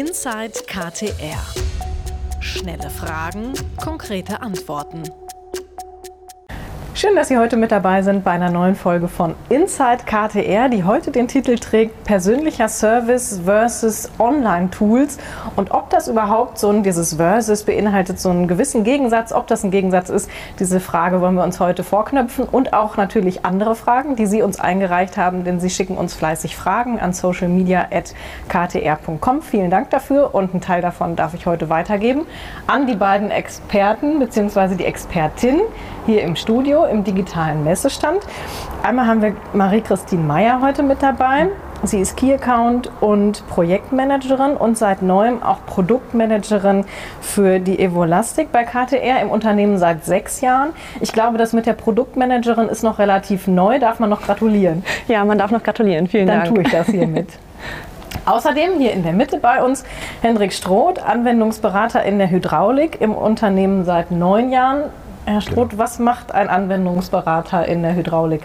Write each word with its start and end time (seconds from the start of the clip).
Inside 0.00 0.62
KTR. 0.66 1.44
Schnelle 2.40 2.88
Fragen, 2.88 3.52
konkrete 3.76 4.40
Antworten. 4.40 5.02
Schön, 7.00 7.16
dass 7.16 7.28
Sie 7.28 7.38
heute 7.38 7.56
mit 7.56 7.72
dabei 7.72 8.02
sind 8.02 8.24
bei 8.24 8.32
einer 8.32 8.50
neuen 8.50 8.74
Folge 8.74 9.08
von 9.08 9.34
Inside 9.48 10.00
KTR, 10.04 10.68
die 10.68 10.84
heute 10.84 11.10
den 11.10 11.28
Titel 11.28 11.56
trägt 11.56 12.04
Persönlicher 12.04 12.68
Service 12.68 13.40
versus 13.42 14.10
Online-Tools. 14.18 15.16
Und 15.56 15.70
ob 15.70 15.88
das 15.88 16.08
überhaupt 16.08 16.58
so 16.58 16.68
ein, 16.68 16.82
dieses 16.82 17.14
Versus 17.14 17.62
beinhaltet 17.62 18.20
so 18.20 18.28
einen 18.28 18.48
gewissen 18.48 18.84
Gegensatz, 18.84 19.32
ob 19.32 19.46
das 19.46 19.64
ein 19.64 19.70
Gegensatz 19.70 20.10
ist, 20.10 20.30
diese 20.58 20.78
Frage 20.78 21.22
wollen 21.22 21.36
wir 21.36 21.42
uns 21.42 21.58
heute 21.58 21.84
vorknöpfen 21.84 22.44
und 22.44 22.74
auch 22.74 22.98
natürlich 22.98 23.46
andere 23.46 23.76
Fragen, 23.76 24.14
die 24.14 24.26
Sie 24.26 24.42
uns 24.42 24.60
eingereicht 24.60 25.16
haben, 25.16 25.42
denn 25.42 25.58
Sie 25.58 25.70
schicken 25.70 25.96
uns 25.96 26.12
fleißig 26.12 26.54
Fragen 26.54 27.00
an 27.00 27.14
socialmedia.ktr.com. 27.14 29.40
Vielen 29.40 29.70
Dank 29.70 29.88
dafür 29.88 30.34
und 30.34 30.50
einen 30.50 30.60
Teil 30.60 30.82
davon 30.82 31.16
darf 31.16 31.32
ich 31.32 31.46
heute 31.46 31.70
weitergeben 31.70 32.26
an 32.66 32.86
die 32.86 32.96
beiden 32.96 33.30
Experten 33.30 34.18
bzw. 34.18 34.74
die 34.74 34.84
Expertin 34.84 35.62
hier 36.10 36.22
im 36.22 36.34
Studio 36.34 36.86
im 36.86 37.04
digitalen 37.04 37.62
Messestand. 37.62 38.18
Einmal 38.82 39.06
haben 39.06 39.22
wir 39.22 39.36
Marie-Christine 39.52 40.22
Meyer 40.24 40.60
heute 40.60 40.82
mit 40.82 41.02
dabei. 41.02 41.48
Sie 41.84 42.00
ist 42.00 42.16
Key 42.16 42.34
Account 42.34 42.90
und 43.00 43.46
Projektmanagerin 43.48 44.56
und 44.56 44.76
seit 44.76 45.02
neuem 45.02 45.40
auch 45.40 45.64
Produktmanagerin 45.66 46.84
für 47.20 47.60
die 47.60 47.78
Evolastic 47.78 48.50
bei 48.50 48.64
KTR 48.64 49.22
im 49.22 49.30
Unternehmen 49.30 49.78
seit 49.78 50.04
sechs 50.04 50.40
Jahren. 50.40 50.70
Ich 51.00 51.12
glaube, 51.12 51.38
das 51.38 51.52
mit 51.52 51.66
der 51.66 51.74
Produktmanagerin 51.74 52.68
ist 52.68 52.82
noch 52.82 52.98
relativ 52.98 53.46
neu. 53.46 53.78
Darf 53.78 54.00
man 54.00 54.10
noch 54.10 54.22
gratulieren? 54.22 54.84
Ja, 55.06 55.24
man 55.24 55.38
darf 55.38 55.52
noch 55.52 55.62
gratulieren. 55.62 56.08
Vielen 56.08 56.26
Dann 56.26 56.40
Dank. 56.40 56.46
Dann 56.46 56.54
tue 56.56 56.64
ich 56.64 56.72
das 56.72 56.88
hiermit. 56.88 57.28
Außerdem 58.26 58.78
hier 58.78 58.92
in 58.92 59.02
der 59.02 59.12
Mitte 59.12 59.38
bei 59.38 59.62
uns 59.62 59.84
Hendrik 60.22 60.52
Stroth, 60.52 60.98
Anwendungsberater 60.98 62.02
in 62.02 62.18
der 62.18 62.30
Hydraulik 62.30 63.00
im 63.00 63.14
Unternehmen 63.14 63.84
seit 63.84 64.10
neun 64.10 64.50
Jahren. 64.50 64.82
Herr 65.26 65.40
Stroth, 65.40 65.78
was 65.78 65.98
macht 65.98 66.32
ein 66.32 66.48
Anwendungsberater 66.48 67.66
in 67.66 67.82
der 67.82 67.94
Hydraulik? 67.94 68.42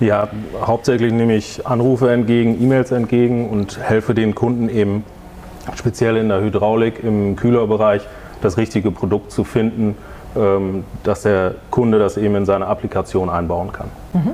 Ja, 0.00 0.28
hauptsächlich 0.64 1.12
nehme 1.12 1.34
ich 1.34 1.66
Anrufe 1.66 2.10
entgegen, 2.10 2.60
E-Mails 2.62 2.90
entgegen 2.90 3.48
und 3.48 3.78
helfe 3.78 4.14
den 4.14 4.34
Kunden 4.34 4.68
eben 4.68 5.04
speziell 5.74 6.16
in 6.16 6.28
der 6.28 6.40
Hydraulik 6.40 7.02
im 7.02 7.36
Kühlerbereich 7.36 8.02
das 8.40 8.56
richtige 8.56 8.90
Produkt 8.90 9.30
zu 9.30 9.44
finden, 9.44 9.96
ähm, 10.36 10.84
dass 11.02 11.22
der 11.22 11.54
Kunde 11.70 11.98
das 11.98 12.16
eben 12.16 12.34
in 12.36 12.46
seine 12.46 12.66
Applikation 12.66 13.28
einbauen 13.28 13.72
kann. 13.72 13.88
Mhm. 14.12 14.32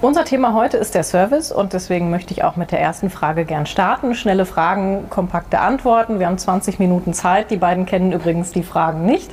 Unser 0.00 0.24
Thema 0.24 0.54
heute 0.54 0.76
ist 0.76 0.94
der 0.94 1.02
Service 1.02 1.50
und 1.50 1.72
deswegen 1.72 2.10
möchte 2.10 2.32
ich 2.32 2.44
auch 2.44 2.54
mit 2.54 2.70
der 2.70 2.80
ersten 2.80 3.10
Frage 3.10 3.44
gern 3.44 3.66
starten. 3.66 4.14
Schnelle 4.14 4.46
Fragen, 4.46 5.10
kompakte 5.10 5.58
Antworten. 5.58 6.20
Wir 6.20 6.26
haben 6.26 6.38
20 6.38 6.78
Minuten 6.78 7.14
Zeit. 7.14 7.50
Die 7.50 7.56
beiden 7.56 7.84
kennen 7.84 8.12
übrigens 8.12 8.52
die 8.52 8.62
Fragen 8.62 9.06
nicht 9.06 9.30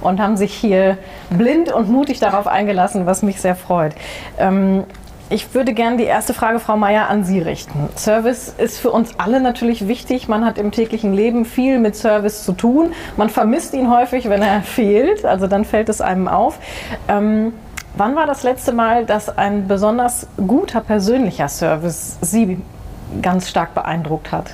und 0.00 0.20
haben 0.20 0.36
sich 0.36 0.54
hier 0.54 0.98
blind 1.30 1.72
und 1.72 1.88
mutig 1.88 2.20
darauf 2.20 2.46
eingelassen, 2.46 3.06
was 3.06 3.22
mich 3.22 3.40
sehr 3.40 3.56
freut. 3.56 3.94
Ähm, 4.38 4.84
ich 5.30 5.54
würde 5.54 5.74
gerne 5.74 5.98
die 5.98 6.04
erste 6.04 6.32
Frage, 6.32 6.58
Frau 6.58 6.78
Meier, 6.78 7.10
an 7.10 7.22
Sie 7.22 7.38
richten. 7.38 7.90
Service 7.96 8.54
ist 8.56 8.78
für 8.78 8.90
uns 8.90 9.10
alle 9.18 9.40
natürlich 9.40 9.86
wichtig. 9.86 10.26
Man 10.26 10.42
hat 10.42 10.56
im 10.56 10.70
täglichen 10.70 11.12
Leben 11.12 11.44
viel 11.44 11.78
mit 11.78 11.96
Service 11.96 12.44
zu 12.44 12.52
tun. 12.52 12.92
Man 13.18 13.28
vermisst 13.28 13.74
ihn 13.74 13.90
häufig, 13.90 14.30
wenn 14.30 14.40
er 14.40 14.62
fehlt. 14.62 15.26
Also 15.26 15.46
dann 15.46 15.66
fällt 15.66 15.90
es 15.90 16.00
einem 16.00 16.28
auf. 16.28 16.58
Ähm, 17.08 17.52
wann 17.94 18.16
war 18.16 18.26
das 18.26 18.42
letzte 18.42 18.72
Mal, 18.72 19.04
dass 19.04 19.36
ein 19.36 19.68
besonders 19.68 20.26
guter 20.38 20.80
persönlicher 20.80 21.48
Service 21.48 22.16
Sie 22.22 22.58
ganz 23.20 23.50
stark 23.50 23.74
beeindruckt 23.74 24.32
hat? 24.32 24.52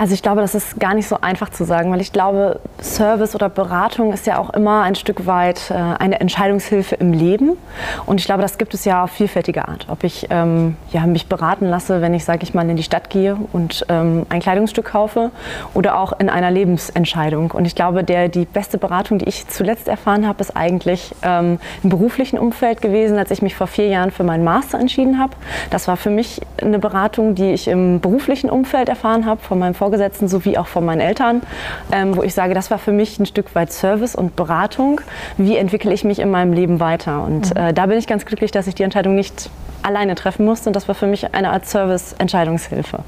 Also 0.00 0.14
ich 0.14 0.22
glaube, 0.22 0.40
das 0.40 0.54
ist 0.54 0.80
gar 0.80 0.94
nicht 0.94 1.06
so 1.06 1.18
einfach 1.20 1.50
zu 1.50 1.64
sagen, 1.64 1.92
weil 1.92 2.00
ich 2.00 2.10
glaube, 2.10 2.58
Service 2.80 3.34
oder 3.34 3.50
Beratung 3.50 4.14
ist 4.14 4.26
ja 4.26 4.38
auch 4.38 4.48
immer 4.48 4.80
ein 4.80 4.94
Stück 4.94 5.26
weit 5.26 5.70
äh, 5.70 5.74
eine 5.74 6.20
Entscheidungshilfe 6.20 6.94
im 6.94 7.12
Leben. 7.12 7.58
Und 8.06 8.18
ich 8.18 8.24
glaube, 8.24 8.40
das 8.40 8.56
gibt 8.56 8.72
es 8.72 8.86
ja 8.86 9.04
auf 9.04 9.10
vielfältige 9.10 9.68
Art. 9.68 9.84
Ob 9.90 10.02
ich 10.02 10.28
ähm, 10.30 10.76
ja, 10.90 11.04
mich 11.04 11.26
beraten 11.26 11.66
lasse, 11.66 12.00
wenn 12.00 12.14
ich, 12.14 12.24
sage 12.24 12.44
ich 12.44 12.54
mal, 12.54 12.66
in 12.70 12.78
die 12.78 12.82
Stadt 12.82 13.10
gehe 13.10 13.36
und 13.52 13.84
ähm, 13.90 14.24
ein 14.30 14.40
Kleidungsstück 14.40 14.86
kaufe 14.86 15.32
oder 15.74 15.98
auch 15.98 16.18
in 16.18 16.30
einer 16.30 16.50
Lebensentscheidung. 16.50 17.50
Und 17.50 17.66
ich 17.66 17.74
glaube, 17.74 18.02
der, 18.02 18.30
die 18.30 18.46
beste 18.46 18.78
Beratung, 18.78 19.18
die 19.18 19.28
ich 19.28 19.48
zuletzt 19.48 19.86
erfahren 19.86 20.26
habe, 20.26 20.40
ist 20.40 20.56
eigentlich 20.56 21.14
ähm, 21.20 21.58
im 21.82 21.90
beruflichen 21.90 22.38
Umfeld 22.38 22.80
gewesen, 22.80 23.18
als 23.18 23.30
ich 23.32 23.42
mich 23.42 23.54
vor 23.54 23.66
vier 23.66 23.88
Jahren 23.88 24.12
für 24.12 24.24
meinen 24.24 24.44
Master 24.44 24.80
entschieden 24.80 25.18
habe. 25.18 25.34
Das 25.68 25.88
war 25.88 25.98
für 25.98 26.08
mich 26.08 26.40
eine 26.62 26.78
Beratung, 26.78 27.34
die 27.34 27.50
ich 27.50 27.68
im 27.68 28.00
beruflichen 28.00 28.48
Umfeld 28.48 28.88
erfahren 28.88 29.26
habe, 29.26 29.42
von 29.42 29.58
meinem 29.58 29.74
Vorgesetzten 29.74 29.89
Vorgesetzten 29.90 30.28
sowie 30.28 30.56
auch 30.56 30.68
von 30.68 30.84
meinen 30.84 31.00
Eltern, 31.00 31.42
ähm, 31.90 32.16
wo 32.16 32.22
ich 32.22 32.32
sage, 32.32 32.54
das 32.54 32.70
war 32.70 32.78
für 32.78 32.92
mich 32.92 33.18
ein 33.18 33.26
Stück 33.26 33.56
weit 33.56 33.72
Service 33.72 34.14
und 34.14 34.36
Beratung. 34.36 35.00
Wie 35.36 35.56
entwickle 35.56 35.92
ich 35.92 36.04
mich 36.04 36.20
in 36.20 36.30
meinem 36.30 36.52
Leben 36.52 36.78
weiter? 36.78 37.24
Und 37.24 37.52
mhm. 37.52 37.60
äh, 37.60 37.72
da 37.72 37.86
bin 37.86 37.98
ich 37.98 38.06
ganz 38.06 38.24
glücklich, 38.24 38.52
dass 38.52 38.68
ich 38.68 38.76
die 38.76 38.84
Entscheidung 38.84 39.16
nicht 39.16 39.50
alleine 39.82 40.14
treffen 40.14 40.46
musste. 40.46 40.68
Und 40.68 40.76
das 40.76 40.86
war 40.86 40.94
für 40.94 41.08
mich 41.08 41.34
eine 41.34 41.50
Art 41.50 41.66
Service-Entscheidungshilfe. 41.66 43.00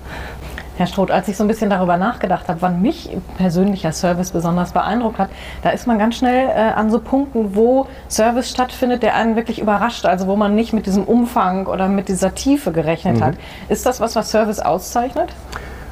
Herr 0.77 0.87
Stroth, 0.89 1.13
als 1.13 1.29
ich 1.29 1.37
so 1.37 1.45
ein 1.45 1.49
bisschen 1.49 1.71
darüber 1.71 1.97
nachgedacht 1.99 2.49
habe, 2.49 2.61
wann 2.63 2.83
mich 2.83 3.17
persönlicher 3.39 3.93
Service 3.93 4.33
besonders 4.33 4.73
beeindruckt 4.73 5.21
hat, 5.21 5.31
da 5.63 5.71
ist 5.71 5.87
man 5.87 6.01
ganz 6.01 6.17
schnell 6.17 6.49
äh, 6.49 6.73
an 6.73 6.91
so 6.91 6.99
Punkten, 6.99 7.55
wo 7.55 7.87
Service 8.09 8.51
stattfindet, 8.51 9.05
der 9.05 9.15
einen 9.15 9.37
wirklich 9.37 9.61
überrascht, 9.61 10.05
also 10.05 10.27
wo 10.27 10.35
man 10.35 10.57
nicht 10.57 10.73
mit 10.73 10.87
diesem 10.87 11.05
Umfang 11.05 11.67
oder 11.67 11.87
mit 11.87 12.09
dieser 12.09 12.35
Tiefe 12.35 12.73
gerechnet 12.73 13.19
mhm. 13.19 13.25
hat. 13.25 13.35
Ist 13.69 13.87
das 13.87 14.01
was, 14.01 14.17
was 14.17 14.33
Service 14.33 14.59
auszeichnet? 14.59 15.33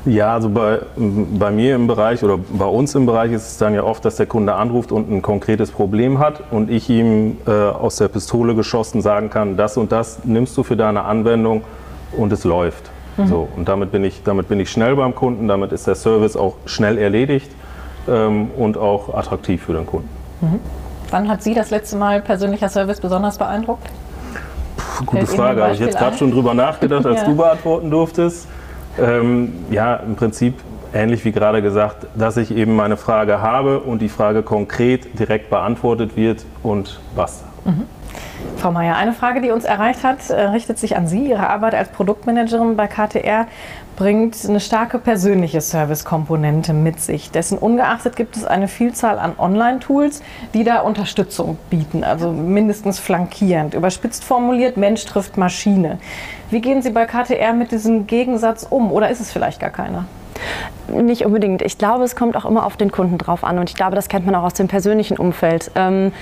Ja, 0.07 0.33
also 0.33 0.49
bei, 0.49 0.79
bei 0.97 1.51
mir 1.51 1.75
im 1.75 1.87
Bereich 1.87 2.25
oder 2.25 2.39
bei 2.39 2.65
uns 2.65 2.95
im 2.95 3.05
Bereich 3.05 3.33
ist 3.33 3.47
es 3.47 3.59
dann 3.59 3.75
ja 3.75 3.83
oft, 3.83 4.05
dass 4.05 4.17
der 4.17 4.27
Kunde 4.27 4.55
anruft 4.55 4.93
und 4.93 5.11
ein 5.11 5.21
konkretes 5.21 5.71
Problem 5.71 6.19
hat 6.19 6.43
und 6.51 6.71
ich 6.71 6.89
ihm 6.89 7.37
äh, 7.47 7.51
aus 7.51 7.97
der 7.97 8.09
Pistole 8.09 8.55
geschossen 8.55 9.03
sagen 9.03 9.29
kann, 9.29 9.59
das 9.59 9.77
und 9.77 9.93
das 9.93 10.25
nimmst 10.25 10.57
du 10.57 10.63
für 10.63 10.77
deine 10.77 11.05
Anwendung 11.05 11.63
und 12.17 12.33
es 12.33 12.45
läuft. 12.45 12.91
Mhm. 13.19 13.27
So, 13.27 13.49
und 13.57 13.69
damit 13.69 13.93
bin, 13.93 14.03
ich, 14.05 14.23
damit 14.23 14.49
bin 14.49 14.59
ich 14.59 14.71
schnell 14.71 14.97
beim 14.97 15.15
Kunden, 15.15 15.49
damit 15.49 15.73
ist 15.73 15.87
der 15.87 15.97
Service 15.97 16.35
auch 16.35 16.57
schnell 16.65 16.97
erledigt 16.97 17.51
ähm, 18.09 18.51
und 18.57 18.79
auch 18.79 19.15
attraktiv 19.15 19.63
für 19.63 19.75
den 19.75 19.85
Kunden. 19.85 20.09
Mhm. 20.41 20.61
Wann 21.11 21.29
hat 21.29 21.43
Sie 21.43 21.53
das 21.53 21.71
letzte 21.71 21.97
Mal 21.97 22.23
persönlicher 22.23 22.71
Service 22.71 23.01
besonders 23.01 23.37
beeindruckt? 23.37 23.87
Puh, 24.77 25.05
gute 25.05 25.27
Frage, 25.27 25.63
habe 25.63 25.75
ich 25.75 25.81
jetzt 25.81 25.99
gerade 25.99 26.17
schon 26.17 26.31
drüber 26.31 26.55
nachgedacht, 26.55 27.05
als 27.05 27.21
ja. 27.21 27.27
du 27.27 27.37
beantworten 27.37 27.91
durftest. 27.91 28.49
Ähm, 28.99 29.53
ja, 29.71 29.97
im 29.97 30.17
Prinzip 30.17 30.55
ähnlich 30.93 31.25
wie 31.25 31.33
gerade 31.33 31.63
gesagt, 31.63 32.07
dass 32.15 32.37
ich 32.37 32.55
eben 32.55 32.77
meine 32.77 32.97
Frage 32.97 33.41
habe 33.41 33.81
und 33.81 34.01
die 34.01 34.09
Frage 34.09 34.43
konkret 34.43 35.19
direkt 35.19 35.51
beantwortet 35.51 36.17
wird 36.17 36.45
und 36.63 37.01
was. 37.15 37.45
Mhm. 37.65 37.87
Frau 38.57 38.73
Meier, 38.73 38.97
eine 38.97 39.13
Frage, 39.13 39.41
die 39.41 39.51
uns 39.51 39.65
erreicht 39.65 40.03
hat, 40.03 40.29
äh, 40.31 40.35
richtet 40.35 40.79
sich 40.79 40.97
an 40.97 41.07
Sie. 41.07 41.31
Ihre 41.31 41.49
Arbeit 41.49 41.75
als 41.75 41.89
Produktmanagerin 41.91 42.77
bei 42.77 42.87
KTR 42.87 43.47
bringt 43.97 44.37
eine 44.47 44.61
starke 44.61 44.99
persönliche 44.99 45.61
Servicekomponente 45.61 46.73
mit 46.73 47.01
sich. 47.01 47.31
Dessen 47.31 47.59
ungeachtet 47.59 48.17
gibt 48.17 48.37
es 48.37 48.45
eine 48.45 48.69
Vielzahl 48.69 49.19
an 49.19 49.35
Online-Tools, 49.39 50.23
die 50.55 50.65
da 50.65 50.81
Unterstützung 50.81 51.59
bieten, 51.69 52.03
also 52.05 52.33
mindestens 52.33 52.99
flankierend. 52.99 53.75
Überspitzt 53.75 54.25
formuliert, 54.25 54.77
Mensch 54.77 55.05
trifft 55.05 55.37
Maschine. 55.37 55.99
Wie 56.51 56.61
gehen 56.61 56.83
Sie 56.83 56.91
bei 56.91 57.05
KTR 57.07 57.53
mit 57.53 57.73
diesem 57.73 58.07
Gegensatz 58.07 58.67
um 58.69 58.91
oder 58.91 59.11
ist 59.11 59.21
es 59.21 59.33
vielleicht 59.33 59.61
gar 59.61 59.71
keiner? 59.71 60.07
Nicht 60.89 61.25
unbedingt. 61.25 61.63
Ich 61.63 61.79
glaube, 61.79 62.05
es 62.05 62.17
kommt 62.17 62.37
auch 62.37 62.45
immer 62.45 62.67
auf 62.67 62.77
den 62.77 62.91
Kunden 62.91 63.19
drauf 63.19 63.45
an 63.45 63.59
und 63.59 63.71
ich 63.71 63.77
glaube, 63.77 63.97
das 63.97 64.09
kennt 64.09 64.27
man 64.27 64.35
auch 64.35 64.45
aus 64.45 64.55
dem 64.55 64.69
persönlichen 64.69 65.17
Umfeld. 65.17 65.71
Ähm, 65.75 66.13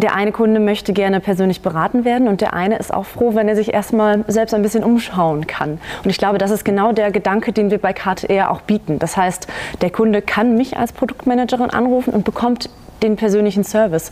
der 0.00 0.14
eine 0.14 0.32
Kunde 0.32 0.60
möchte 0.60 0.92
gerne 0.92 1.20
persönlich 1.20 1.60
beraten 1.62 2.04
werden 2.04 2.28
und 2.28 2.40
der 2.40 2.54
eine 2.54 2.78
ist 2.78 2.92
auch 2.92 3.04
froh, 3.04 3.34
wenn 3.34 3.48
er 3.48 3.56
sich 3.56 3.74
erstmal 3.74 4.24
selbst 4.28 4.54
ein 4.54 4.62
bisschen 4.62 4.82
umschauen 4.82 5.46
kann. 5.46 5.78
Und 6.02 6.10
ich 6.10 6.18
glaube, 6.18 6.38
das 6.38 6.50
ist 6.50 6.64
genau 6.64 6.92
der 6.92 7.10
Gedanke, 7.10 7.52
den 7.52 7.70
wir 7.70 7.78
bei 7.78 7.92
KTR 7.92 8.50
auch 8.50 8.62
bieten. 8.62 8.98
Das 8.98 9.16
heißt, 9.16 9.46
der 9.82 9.90
Kunde 9.90 10.22
kann 10.22 10.56
mich 10.56 10.76
als 10.76 10.92
Produktmanagerin 10.92 11.70
anrufen 11.70 12.14
und 12.14 12.24
bekommt 12.24 12.70
den 13.02 13.16
persönlichen 13.16 13.64
Service 13.64 14.10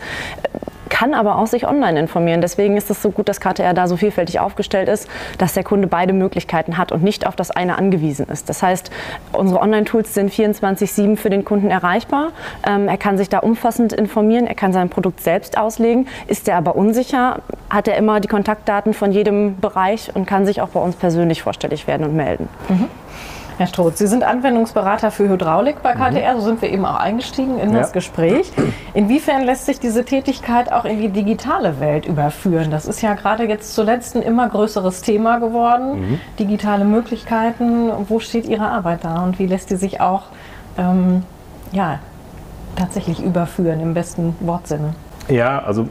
kann 0.89 1.15
aber 1.15 1.39
auch 1.39 1.47
sich 1.47 1.67
online 1.67 1.99
informieren. 1.99 2.41
Deswegen 2.41 2.77
ist 2.77 2.91
es 2.91 3.03
so 3.03 3.11
gut, 3.11 3.29
dass 3.29 3.41
KTR 3.41 3.75
da 3.75 3.87
so 3.87 3.97
vielfältig 3.97 4.41
aufgestellt 4.41 4.89
ist, 4.89 5.09
dass 5.39 5.55
der 5.55 5.65
Kunde 5.65 5.87
beide 5.87 6.13
Möglichkeiten 6.13 6.79
hat 6.79 6.93
und 6.93 7.03
nicht 7.03 7.27
auf 7.27 7.37
das 7.37 7.51
eine 7.51 7.79
angewiesen 7.79 8.27
ist. 8.29 8.49
Das 8.49 8.63
heißt, 8.63 8.91
unsere 9.33 9.61
Online-Tools 9.61 10.15
sind 10.15 10.33
24-7 10.33 11.17
für 11.17 11.31
den 11.31 11.45
Kunden 11.45 11.71
erreichbar. 11.71 12.33
Ähm, 12.67 12.89
er 12.89 12.97
kann 12.97 13.19
sich 13.19 13.29
da 13.29 13.39
umfassend 13.39 13.93
informieren, 13.93 14.47
er 14.47 14.55
kann 14.55 14.73
sein 14.73 14.89
Produkt 14.89 15.21
selbst 15.21 15.59
auslegen. 15.59 16.09
Ist 16.27 16.49
er 16.49 16.57
aber 16.57 16.77
unsicher, 16.77 17.41
hat 17.71 17.89
er 17.89 17.97
immer 17.97 18.21
die 18.21 18.29
Kontaktdaten 18.29 18.95
von 18.95 19.13
jedem 19.13 19.59
Bereich 19.61 20.11
und 20.15 20.27
kann 20.27 20.47
sich 20.47 20.61
auch 20.61 20.69
bei 20.69 20.81
uns 20.81 20.97
persönlich 20.97 21.43
vorstellig 21.43 21.87
werden 21.87 22.07
und 22.07 22.17
melden. 22.17 22.49
Mhm. 22.69 22.87
Herr 23.59 23.67
Stroth, 23.67 23.99
Sie 23.99 24.07
sind 24.07 24.23
Anwendungsberater 24.23 25.11
für 25.11 25.29
Hydraulik 25.29 25.83
bei 25.83 25.93
KTR, 25.93 26.37
so 26.37 26.43
sind 26.43 26.63
wir 26.63 26.71
eben 26.71 26.85
auch 26.85 26.95
eingestiegen 26.95 27.59
in 27.59 27.73
das 27.73 27.89
Ja. 27.89 27.93
Gespräch. 27.95 28.53
Inwiefern 28.95 29.43
lässt 29.43 29.67
sich 29.67 29.81
diese 29.81 30.05
Tätigkeit 30.05 30.71
auch 30.71 30.85
in 30.85 31.01
die 31.01 31.09
digitale 31.09 31.81
Welt 31.81 32.07
überführen? 32.07 32.71
Das 32.71 32.87
ist 32.87 33.03
ja 33.03 33.15
gerade 33.15 33.49
jetzt 33.49 33.75
zuletzt 33.75 34.15
ein 34.15 34.23
immer 34.23 34.49
größeres 34.49 35.03
Thema 35.03 35.39
geworden. 35.39 36.21
Digitale 36.39 36.85
Möglichkeiten, 36.85 37.91
wo 38.09 38.21
steht 38.21 38.47
Ihre 38.47 38.69
Arbeit 38.69 39.03
da 39.03 39.25
und 39.25 39.41
wie 39.41 39.47
lässt 39.47 39.71
die 39.71 39.77
sich 39.77 40.01
auch 40.01 40.27
ähm, 40.79 41.25
ja, 41.73 41.99
tatsächlich 42.77 43.21
überführen 43.21 43.81
im 43.81 43.93
besten 43.93 44.37
Wortsinne? 44.39 44.95
Ja, 45.31 45.59
also 45.59 45.89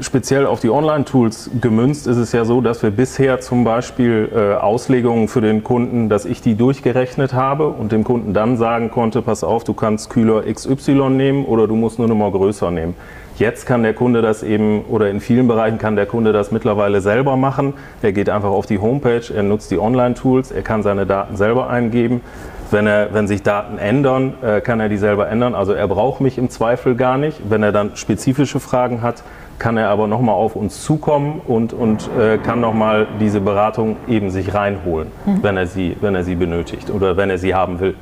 speziell 0.00 0.46
auf 0.46 0.60
die 0.60 0.70
Online-Tools 0.70 1.50
gemünzt 1.60 2.06
ist 2.06 2.16
es 2.16 2.32
ja 2.32 2.46
so, 2.46 2.62
dass 2.62 2.82
wir 2.82 2.90
bisher 2.90 3.38
zum 3.40 3.62
Beispiel 3.62 4.30
äh, 4.34 4.54
Auslegungen 4.54 5.28
für 5.28 5.42
den 5.42 5.62
Kunden, 5.62 6.08
dass 6.08 6.24
ich 6.24 6.40
die 6.40 6.54
durchgerechnet 6.54 7.34
habe 7.34 7.68
und 7.68 7.92
dem 7.92 8.04
Kunden 8.04 8.32
dann 8.32 8.56
sagen 8.56 8.90
konnte, 8.90 9.20
pass 9.20 9.44
auf, 9.44 9.64
du 9.64 9.74
kannst 9.74 10.08
Kühler 10.08 10.44
XY 10.50 11.10
nehmen 11.10 11.44
oder 11.44 11.66
du 11.66 11.76
musst 11.76 11.98
nur 11.98 12.06
eine 12.06 12.14
Nummer 12.14 12.32
größer 12.32 12.70
nehmen. 12.70 12.94
Jetzt 13.36 13.66
kann 13.66 13.82
der 13.82 13.92
Kunde 13.92 14.22
das 14.22 14.42
eben, 14.42 14.82
oder 14.88 15.10
in 15.10 15.20
vielen 15.20 15.46
Bereichen 15.46 15.76
kann 15.76 15.94
der 15.94 16.06
Kunde 16.06 16.32
das 16.32 16.50
mittlerweile 16.50 17.02
selber 17.02 17.36
machen. 17.36 17.74
Er 18.00 18.12
geht 18.12 18.30
einfach 18.30 18.50
auf 18.50 18.64
die 18.64 18.78
Homepage, 18.78 19.22
er 19.34 19.42
nutzt 19.42 19.70
die 19.70 19.78
Online-Tools, 19.78 20.52
er 20.52 20.62
kann 20.62 20.82
seine 20.82 21.04
Daten 21.04 21.36
selber 21.36 21.68
eingeben. 21.68 22.22
Wenn, 22.70 22.86
er, 22.86 23.12
wenn 23.12 23.26
sich 23.26 23.42
Daten 23.42 23.78
ändern, 23.78 24.34
äh, 24.42 24.60
kann 24.60 24.80
er 24.80 24.88
die 24.88 24.96
selber 24.96 25.28
ändern. 25.28 25.54
Also 25.54 25.72
er 25.72 25.88
braucht 25.88 26.20
mich 26.20 26.38
im 26.38 26.50
Zweifel 26.50 26.94
gar 26.94 27.18
nicht. 27.18 27.40
Wenn 27.48 27.62
er 27.62 27.72
dann 27.72 27.96
spezifische 27.96 28.60
Fragen 28.60 29.02
hat, 29.02 29.22
kann 29.58 29.76
er 29.76 29.90
aber 29.90 30.06
nochmal 30.06 30.34
auf 30.34 30.56
uns 30.56 30.82
zukommen 30.82 31.40
und, 31.46 31.72
und 31.72 32.08
äh, 32.18 32.38
kann 32.38 32.60
nochmal 32.60 33.06
diese 33.20 33.40
Beratung 33.40 33.96
eben 34.08 34.30
sich 34.30 34.54
reinholen, 34.54 35.08
wenn, 35.42 35.56
er 35.56 35.66
sie, 35.66 35.96
wenn 36.00 36.14
er 36.14 36.24
sie 36.24 36.34
benötigt 36.34 36.90
oder 36.90 37.16
wenn 37.16 37.28
er 37.28 37.38
sie 37.38 37.54
haben 37.54 37.78
will. 37.78 37.94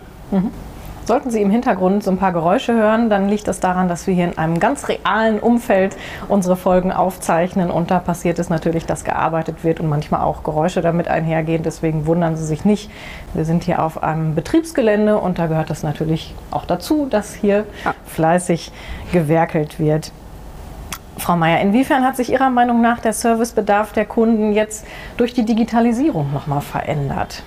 Sollten 1.08 1.31
Sie 1.31 1.40
im 1.40 1.49
Hintergrund 1.49 2.05
so 2.05 2.10
ein 2.10 2.19
paar 2.19 2.34
Geräusche 2.34 2.75
hören, 2.75 3.08
dann 3.08 3.31
liegt 3.31 3.49
das 3.49 3.60
daran, 3.60 3.88
dass 3.88 4.06
wir 4.06 4.12
hier 4.12 4.26
in 4.26 4.37
einem 4.37 4.60
ganz 4.60 4.88
realen 4.88 5.40
Umfeld 5.40 5.96
unsere 6.28 6.55
Folgen 6.55 6.93
aufzeichnen 6.93 7.70
und 7.70 7.90
da 7.90 7.99
passiert 7.99 8.38
es 8.38 8.50
natürlich, 8.50 8.84
dass 8.84 9.05
gearbeitet 9.05 9.64
wird 9.64 9.81
und 9.81 9.88
manchmal 9.88 10.20
auch 10.20 10.43
Geräusche 10.43 10.82
damit 10.82 11.08
einhergehen. 11.08 11.62
Deswegen 11.62 12.05
wundern 12.05 12.37
Sie 12.37 12.44
sich 12.44 12.66
nicht. 12.66 12.90
Wir 13.32 13.46
sind 13.46 13.64
hier 13.64 13.82
auf 13.82 14.02
einem 14.02 14.34
Betriebsgelände 14.34 15.16
und 15.16 15.38
da 15.38 15.46
gehört 15.46 15.70
das 15.70 15.82
natürlich 15.82 16.34
auch 16.50 16.66
dazu, 16.66 17.06
dass 17.08 17.32
hier 17.32 17.64
fleißig 18.04 18.70
gewerkelt 19.11 19.81
wird. 19.81 20.12
Frau 21.16 21.37
Meier, 21.37 21.61
inwiefern 21.61 22.04
hat 22.04 22.16
sich 22.16 22.31
Ihrer 22.31 22.50
Meinung 22.50 22.82
nach 22.82 23.00
der 23.00 23.14
Servicebedarf 23.14 23.93
der 23.93 24.04
Kunden 24.04 24.52
jetzt 24.52 24.87
durch 25.16 25.32
die 25.32 25.46
Digitalisierung 25.46 26.34
nochmal 26.34 26.61
verändert? 26.61 27.43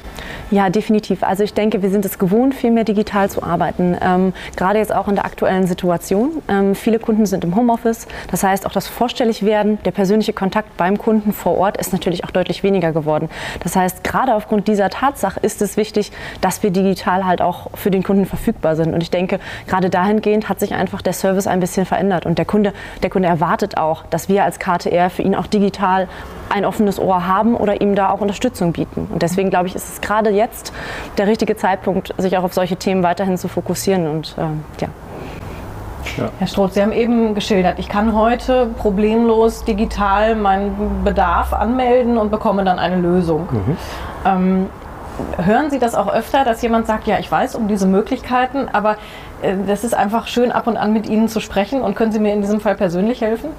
Ja, 0.52 0.70
definitiv. 0.70 1.24
Also 1.24 1.44
ich 1.44 1.54
denke, 1.54 1.82
wir 1.82 1.90
sind 1.90 2.04
es 2.04 2.20
gewohnt, 2.20 2.54
viel 2.54 2.72
mehr 2.72 2.84
digital 2.84 3.30
zu 3.30 3.42
arbeiten. 3.42 3.96
Ähm, 4.02 4.34
gerade 4.58 4.80
jetzt 4.80 4.94
auch 4.94 5.08
in 5.08 5.16
der 5.16 5.24
aktuellen 5.24 5.66
Situation. 5.66 6.44
Ähm, 6.50 6.76
viele 6.76 7.00
Kunden 7.00 7.26
sind 7.26 7.46
im 7.46 7.56
Homeoffice. 7.56 8.06
Das 8.30 8.44
heißt, 8.44 8.66
auch 8.66 8.74
das 8.74 8.90
Vorstelligwerden, 8.90 9.80
der 9.86 9.92
persönliche 9.92 10.34
Kontakt 10.34 10.76
beim 10.76 10.98
Kunden 10.98 11.32
vor 11.32 11.58
Ort 11.58 11.78
ist 11.78 11.94
natürlich 11.94 12.26
auch 12.26 12.32
deutlich 12.32 12.64
weniger 12.64 12.92
geworden. 12.92 13.30
Das 13.64 13.78
heißt, 13.78 14.04
gerade 14.04 14.36
aufgrund 14.36 14.68
dieser 14.68 14.90
Tatsache 14.90 15.40
ist 15.40 15.62
es 15.62 15.78
wichtig, 15.78 16.12
dass 16.42 16.62
wir 16.64 16.72
digital 16.72 17.26
halt 17.26 17.42
auch 17.42 17.70
für 17.76 17.90
den 17.90 18.04
Kunden 18.04 18.26
verfügbar 18.26 18.76
sind. 18.76 18.94
Und 18.94 19.02
ich 19.02 19.10
denke, 19.10 19.40
gerade 19.68 19.90
dahingehend 19.90 20.50
hat 20.50 20.60
sich 20.60 20.74
einfach 20.74 21.02
der 21.02 21.14
Service 21.14 21.48
ein 21.48 21.62
bisschen 21.62 21.86
verändert. 21.86 22.26
Und 22.26 22.38
der 22.38 22.46
Kunde, 22.46 22.74
der 23.04 23.10
Kunde 23.10 23.30
erwartet 23.30 23.78
auch, 23.78 24.04
dass 24.10 24.28
wir 24.28 24.44
als 24.44 24.60
KTR 24.60 25.10
für 25.10 25.22
ihn 25.22 25.34
auch 25.34 25.48
digital 25.48 26.10
ein 26.52 26.66
offenes 26.66 27.00
Ohr 27.00 27.28
haben 27.28 27.56
oder 27.56 27.82
ihm 27.82 27.96
da 27.96 28.10
auch 28.10 28.22
Unterstützung 28.22 28.74
bieten. 28.74 29.08
Und 29.12 29.22
deswegen 29.22 29.50
glaube 29.50 29.68
ich, 29.68 29.76
ist 29.76 29.88
es 29.90 30.02
gerade 30.02 30.30
jetzt 30.30 30.74
der 31.18 31.28
richtige 31.28 31.56
Zeitpunkt, 31.56 32.14
sich 32.18 32.38
auch 32.38 32.44
auf 32.44 32.54
solche 32.54 32.76
Themen 32.76 33.04
weiterhin 33.04 33.38
zu 33.38 33.48
fokussieren. 33.48 34.08
Und 34.08 34.36
ähm, 34.38 34.64
ja. 34.80 34.88
Herr 36.40 36.48
Stroth, 36.48 36.74
Sie 36.74 36.82
haben 36.82 36.92
eben 36.92 37.36
geschildert, 37.36 37.80
ich 37.80 37.88
kann 37.88 38.16
heute 38.16 38.68
problemlos 38.78 39.64
digital 39.64 40.36
meinen 40.36 41.04
Bedarf 41.04 41.54
anmelden 41.54 42.18
und 42.18 42.32
bekomme 42.32 42.64
dann 42.64 42.80
eine 42.80 42.98
Lösung. 42.98 43.48
Ähm, 44.26 44.68
hören 45.38 45.70
Sie 45.70 45.80
das 45.80 45.96
auch 45.96 46.12
öfter, 46.12 46.44
dass 46.44 46.62
jemand 46.62 46.88
sagt, 46.88 47.08
ja, 47.08 47.20
ich 47.20 47.32
weiß 47.32 47.56
um 47.56 47.68
diese 47.68 47.88
Möglichkeiten, 47.88 48.68
aber 48.72 48.98
äh, 49.42 49.56
das 49.68 49.84
ist 49.84 49.94
einfach 49.94 50.28
schön, 50.28 50.52
ab 50.52 50.68
und 50.68 50.78
an 50.78 50.94
mit 50.94 51.08
Ihnen 51.08 51.28
zu 51.28 51.40
sprechen 51.40 51.82
und 51.82 51.96
können 51.96 52.12
Sie 52.12 52.20
mir 52.20 52.34
in 52.34 52.42
diesem 52.42 52.60
Fall 52.60 52.76
persönlich 52.76 53.22
helfen? 53.22 53.52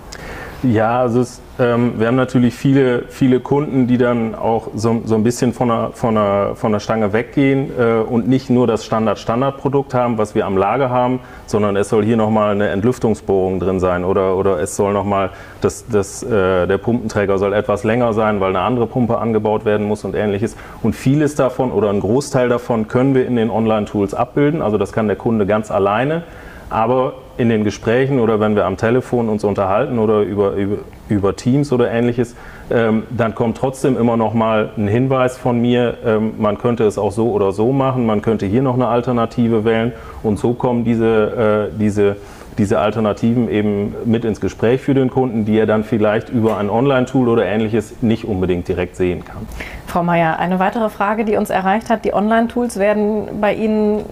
Ja, 0.63 1.01
also 1.01 1.21
es, 1.21 1.42
ähm, 1.59 1.95
wir 1.99 2.07
haben 2.07 2.17
natürlich 2.17 2.55
viele, 2.55 3.05
viele 3.09 3.39
Kunden, 3.39 3.87
die 3.87 3.99
dann 3.99 4.35
auch 4.35 4.69
so, 4.75 5.03
so 5.05 5.15
ein 5.15 5.23
bisschen 5.23 5.53
von 5.53 5.69
der, 5.69 5.91
von, 5.93 6.15
der, 6.15 6.53
von 6.55 6.73
der 6.73 6.81
Stange 6.81 7.13
weggehen 7.13 7.71
äh, 7.79 8.01
und 8.01 8.27
nicht 8.27 8.49
nur 8.49 8.67
das 8.67 8.87
Standard-Standard-Produkt 8.87 9.93
haben, 9.93 10.17
was 10.17 10.35
wir 10.35 10.47
am 10.47 10.57
Lager 10.57 10.89
haben, 10.89 11.21
sondern 11.47 11.77
es 11.77 11.91
soll 11.91 12.05
hier 12.05 12.17
nochmal 12.17 12.53
eine 12.53 12.69
Entlüftungsbohrung 12.71 13.61
drin 13.61 13.81
sein 13.81 14.05
oder, 14.05 14.37
oder 14.37 14.61
es 14.61 14.77
soll 14.77 14.95
nochmal, 14.95 15.31
das, 15.61 15.85
das, 15.89 16.23
äh, 16.23 16.67
der 16.67 16.79
Pumpenträger 16.79 17.37
soll 17.37 17.53
etwas 17.53 17.85
länger 17.85 18.15
sein, 18.15 18.41
weil 18.41 18.51
eine 18.51 18.61
andere 18.61 18.87
Pumpe 18.87 19.19
angebaut 19.19 19.67
werden 19.67 19.87
muss 19.87 20.05
und 20.05 20.15
ähnliches. 20.15 20.57
Und 20.83 20.97
vieles 20.97 21.35
davon 21.35 21.71
oder 21.71 21.91
ein 21.91 22.01
Großteil 22.01 22.49
davon 22.49 22.89
können 22.89 23.15
wir 23.15 23.27
in 23.27 23.37
den 23.37 23.51
Online-Tools 23.51 24.15
abbilden. 24.15 24.63
Also 24.63 24.79
das 24.79 24.93
kann 24.93 25.07
der 25.07 25.17
Kunde 25.17 25.45
ganz 25.45 25.71
alleine. 25.71 26.23
Aber 26.71 27.13
in 27.39 27.49
den 27.49 27.65
Gesprächen 27.65 28.21
oder 28.21 28.41
wenn 28.41 28.57
wir 28.57 28.67
am 28.67 28.77
Telefon 28.77 29.29
uns 29.29 29.45
unterhalten 29.45 29.99
oder 29.99 30.21
über, 30.21 30.53
über, 30.53 30.79
über 31.09 31.37
Teams 31.37 31.73
oder 31.73 31.91
ähnliches, 31.91 32.35
ähm, 32.71 33.05
dann 33.11 33.35
kommt 33.35 33.57
trotzdem 33.57 33.99
immer 33.99 34.17
noch 34.17 34.35
mal 34.35 34.71
ein 34.77 34.89
Hinweis 34.89 35.37
von 35.39 35.61
mir, 35.61 35.99
ähm, 36.05 36.35
man 36.39 36.59
könnte 36.59 36.85
es 36.85 36.99
auch 36.99 37.13
so 37.13 37.31
oder 37.33 37.53
so 37.53 37.73
machen, 37.73 38.07
man 38.07 38.23
könnte 38.23 38.47
hier 38.47 38.63
noch 38.63 38.75
eine 38.75 38.89
Alternative 38.89 39.65
wählen 39.65 39.93
und 40.23 40.39
so 40.39 40.55
kommen 40.55 40.85
diese, 40.85 41.71
äh, 41.73 41.79
diese, 41.79 42.17
diese 42.59 42.79
Alternativen 42.79 43.51
eben 43.51 43.95
mit 44.05 44.25
ins 44.25 44.41
Gespräch 44.41 44.81
für 44.81 44.95
den 44.95 45.11
Kunden, 45.11 45.45
die 45.45 45.59
er 45.59 45.67
dann 45.67 45.85
vielleicht 45.85 46.29
über 46.29 46.59
ein 46.59 46.71
Online-Tool 46.71 47.29
oder 47.29 47.47
ähnliches 47.47 48.03
nicht 48.03 48.25
unbedingt 48.25 48.69
direkt 48.69 48.97
sehen 48.97 49.25
kann. 49.25 49.47
Frau 49.93 50.03
Meier, 50.03 50.39
eine 50.39 50.59
weitere 50.59 50.89
Frage, 50.89 51.27
die 51.27 51.37
uns 51.37 51.51
erreicht 51.51 51.91
hat. 51.91 52.07
Die 52.07 52.15
Online-Tools 52.15 52.79
werden 52.79 53.43
bei 53.43 53.53
Ihnen 53.53 54.07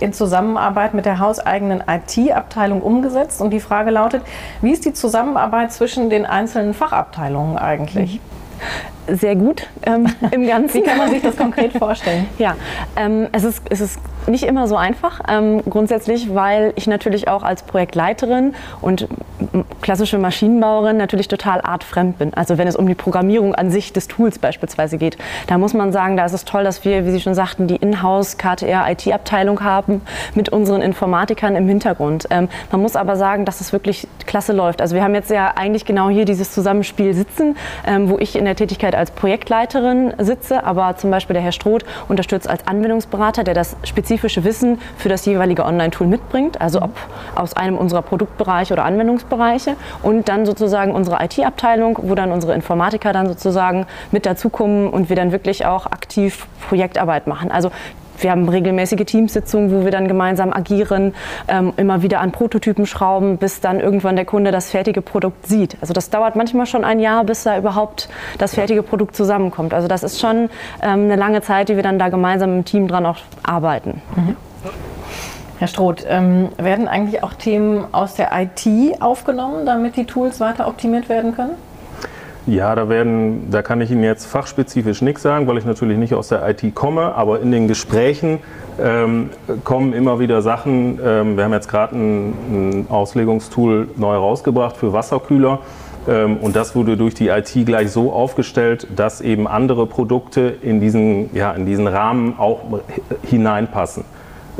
in 0.00 0.12
Zusammenarbeit 0.12 0.92
mit 0.92 1.06
der 1.06 1.20
hauseigenen 1.20 1.84
IT-Abteilung 1.86 2.82
umgesetzt. 2.82 3.40
Und 3.40 3.50
die 3.50 3.60
Frage 3.60 3.90
lautet, 3.90 4.24
wie 4.60 4.72
ist 4.72 4.84
die 4.84 4.92
Zusammenarbeit 4.92 5.72
zwischen 5.72 6.10
den 6.10 6.26
einzelnen 6.26 6.74
Fachabteilungen 6.74 7.58
eigentlich? 7.58 8.20
Sehr 9.12 9.36
gut 9.36 9.66
ähm, 9.84 10.06
im 10.30 10.46
Ganzen. 10.46 10.82
Wie 10.82 10.82
kann 10.82 10.98
man 10.98 11.10
sich 11.10 11.22
das 11.22 11.36
konkret 11.36 11.72
vorstellen? 11.72 12.26
Ja, 12.38 12.56
ähm, 12.96 13.28
es, 13.32 13.44
ist, 13.44 13.62
es 13.68 13.80
ist 13.80 14.00
nicht 14.26 14.44
immer 14.44 14.66
so 14.66 14.76
einfach, 14.76 15.20
ähm, 15.28 15.62
grundsätzlich, 15.68 16.34
weil 16.34 16.72
ich 16.76 16.86
natürlich 16.86 17.28
auch 17.28 17.42
als 17.42 17.62
Projektleiterin 17.62 18.54
und 18.80 19.08
klassische 19.82 20.18
Maschinenbauerin 20.18 20.96
natürlich 20.96 21.28
total 21.28 21.60
artfremd 21.60 22.18
bin. 22.18 22.32
Also 22.34 22.56
wenn 22.56 22.68
es 22.68 22.76
um 22.76 22.86
die 22.86 22.94
Programmierung 22.94 23.54
an 23.54 23.70
sich 23.70 23.92
des 23.92 24.08
Tools 24.08 24.38
beispielsweise 24.38 24.96
geht, 24.96 25.18
da 25.46 25.58
muss 25.58 25.74
man 25.74 25.92
sagen, 25.92 26.16
da 26.16 26.24
ist 26.24 26.32
es 26.32 26.44
toll, 26.44 26.64
dass 26.64 26.84
wir, 26.84 27.06
wie 27.06 27.10
Sie 27.10 27.20
schon 27.20 27.34
sagten, 27.34 27.66
die 27.66 27.76
Inhouse 27.76 28.38
KTR 28.38 28.90
IT-Abteilung 28.90 29.62
haben 29.62 30.02
mit 30.34 30.48
unseren 30.50 30.82
Informatikern 30.82 31.56
im 31.56 31.68
Hintergrund. 31.68 32.26
Ähm, 32.30 32.48
man 32.70 32.80
muss 32.80 32.96
aber 32.96 33.16
sagen, 33.16 33.44
dass 33.44 33.60
es 33.60 33.72
wirklich 33.72 34.06
klasse 34.26 34.52
läuft. 34.52 34.80
Also 34.80 34.94
wir 34.94 35.02
haben 35.02 35.14
jetzt 35.14 35.30
ja 35.30 35.52
eigentlich 35.56 35.84
genau 35.84 36.08
hier 36.08 36.24
dieses 36.24 36.52
Zusammenspiel 36.52 37.14
sitzen, 37.14 37.56
ähm, 37.86 38.08
wo 38.08 38.18
ich 38.18 38.36
in 38.36 38.44
der 38.44 38.56
Tätigkeit 38.56 38.94
als 39.00 39.10
Projektleiterin 39.10 40.14
sitze, 40.18 40.64
aber 40.64 40.96
zum 40.96 41.10
Beispiel 41.10 41.34
der 41.34 41.42
Herr 41.42 41.52
Stroth 41.52 41.84
unterstützt 42.08 42.48
als 42.48 42.66
Anwendungsberater, 42.66 43.44
der 43.44 43.54
das 43.54 43.76
spezifische 43.82 44.44
Wissen 44.44 44.78
für 44.96 45.08
das 45.08 45.26
jeweilige 45.26 45.64
Online-Tool 45.64 46.06
mitbringt, 46.06 46.60
also 46.60 46.82
ob 46.82 46.92
aus 47.34 47.54
einem 47.54 47.76
unserer 47.76 48.02
Produktbereiche 48.02 48.72
oder 48.74 48.84
Anwendungsbereiche 48.84 49.76
und 50.02 50.28
dann 50.28 50.46
sozusagen 50.46 50.94
unsere 50.94 51.22
IT-Abteilung, 51.24 51.98
wo 52.02 52.14
dann 52.14 52.30
unsere 52.30 52.54
Informatiker 52.54 53.12
dann 53.12 53.26
sozusagen 53.26 53.86
mit 54.10 54.26
dazukommen 54.26 54.90
und 54.90 55.08
wir 55.08 55.16
dann 55.16 55.32
wirklich 55.32 55.66
auch 55.66 55.86
aktiv 55.86 56.46
Projektarbeit 56.68 57.26
machen. 57.26 57.50
Also 57.50 57.70
wir 58.22 58.30
haben 58.30 58.48
regelmäßige 58.48 59.04
Teamsitzungen, 59.04 59.70
wo 59.72 59.84
wir 59.84 59.90
dann 59.90 60.08
gemeinsam 60.08 60.52
agieren, 60.52 61.14
ähm, 61.48 61.72
immer 61.76 62.02
wieder 62.02 62.20
an 62.20 62.32
Prototypen 62.32 62.86
schrauben, 62.86 63.38
bis 63.38 63.60
dann 63.60 63.80
irgendwann 63.80 64.16
der 64.16 64.24
Kunde 64.24 64.50
das 64.52 64.70
fertige 64.70 65.02
Produkt 65.02 65.46
sieht. 65.46 65.76
Also 65.80 65.92
das 65.92 66.10
dauert 66.10 66.36
manchmal 66.36 66.66
schon 66.66 66.84
ein 66.84 67.00
Jahr, 67.00 67.24
bis 67.24 67.44
da 67.44 67.56
überhaupt 67.58 68.08
das 68.38 68.54
fertige 68.54 68.82
Produkt 68.82 69.16
zusammenkommt. 69.16 69.74
Also 69.74 69.88
das 69.88 70.02
ist 70.02 70.20
schon 70.20 70.50
ähm, 70.82 71.04
eine 71.04 71.16
lange 71.16 71.42
Zeit, 71.42 71.68
die 71.68 71.76
wir 71.76 71.82
dann 71.82 71.98
da 71.98 72.08
gemeinsam 72.08 72.58
im 72.58 72.64
Team 72.64 72.88
dran 72.88 73.06
auch 73.06 73.18
arbeiten. 73.42 74.02
Herr 75.58 75.68
Stroth, 75.68 76.06
ähm, 76.08 76.48
werden 76.56 76.88
eigentlich 76.88 77.22
auch 77.22 77.34
Themen 77.34 77.84
aus 77.92 78.14
der 78.14 78.30
IT 78.32 79.02
aufgenommen, 79.02 79.66
damit 79.66 79.96
die 79.96 80.06
Tools 80.06 80.40
weiter 80.40 80.66
optimiert 80.66 81.10
werden 81.10 81.34
können? 81.34 81.52
Ja, 82.46 82.74
da 82.74 82.88
werden, 82.88 83.50
da 83.50 83.60
kann 83.60 83.80
ich 83.80 83.90
Ihnen 83.90 84.02
jetzt 84.02 84.24
fachspezifisch 84.24 85.02
nichts 85.02 85.22
sagen, 85.22 85.46
weil 85.46 85.58
ich 85.58 85.66
natürlich 85.66 85.98
nicht 85.98 86.14
aus 86.14 86.28
der 86.28 86.48
IT 86.48 86.74
komme, 86.74 87.14
aber 87.14 87.40
in 87.40 87.52
den 87.52 87.68
Gesprächen 87.68 88.38
ähm, 88.80 89.30
kommen 89.62 89.92
immer 89.92 90.20
wieder 90.20 90.40
Sachen. 90.40 90.98
Ähm, 91.04 91.36
wir 91.36 91.44
haben 91.44 91.52
jetzt 91.52 91.68
gerade 91.68 91.96
ein, 91.96 92.32
ein 92.50 92.86
Auslegungstool 92.88 93.88
neu 93.96 94.16
rausgebracht 94.16 94.76
für 94.76 94.92
Wasserkühler. 94.92 95.60
Ähm, 96.08 96.38
und 96.38 96.56
das 96.56 96.74
wurde 96.74 96.96
durch 96.96 97.14
die 97.14 97.28
IT 97.28 97.52
gleich 97.66 97.90
so 97.90 98.10
aufgestellt, 98.12 98.86
dass 98.96 99.20
eben 99.20 99.46
andere 99.46 99.86
Produkte 99.86 100.54
in 100.62 100.80
diesen, 100.80 101.34
ja, 101.34 101.52
in 101.52 101.66
diesen 101.66 101.86
Rahmen 101.86 102.38
auch 102.38 102.60
hineinpassen. 103.22 104.04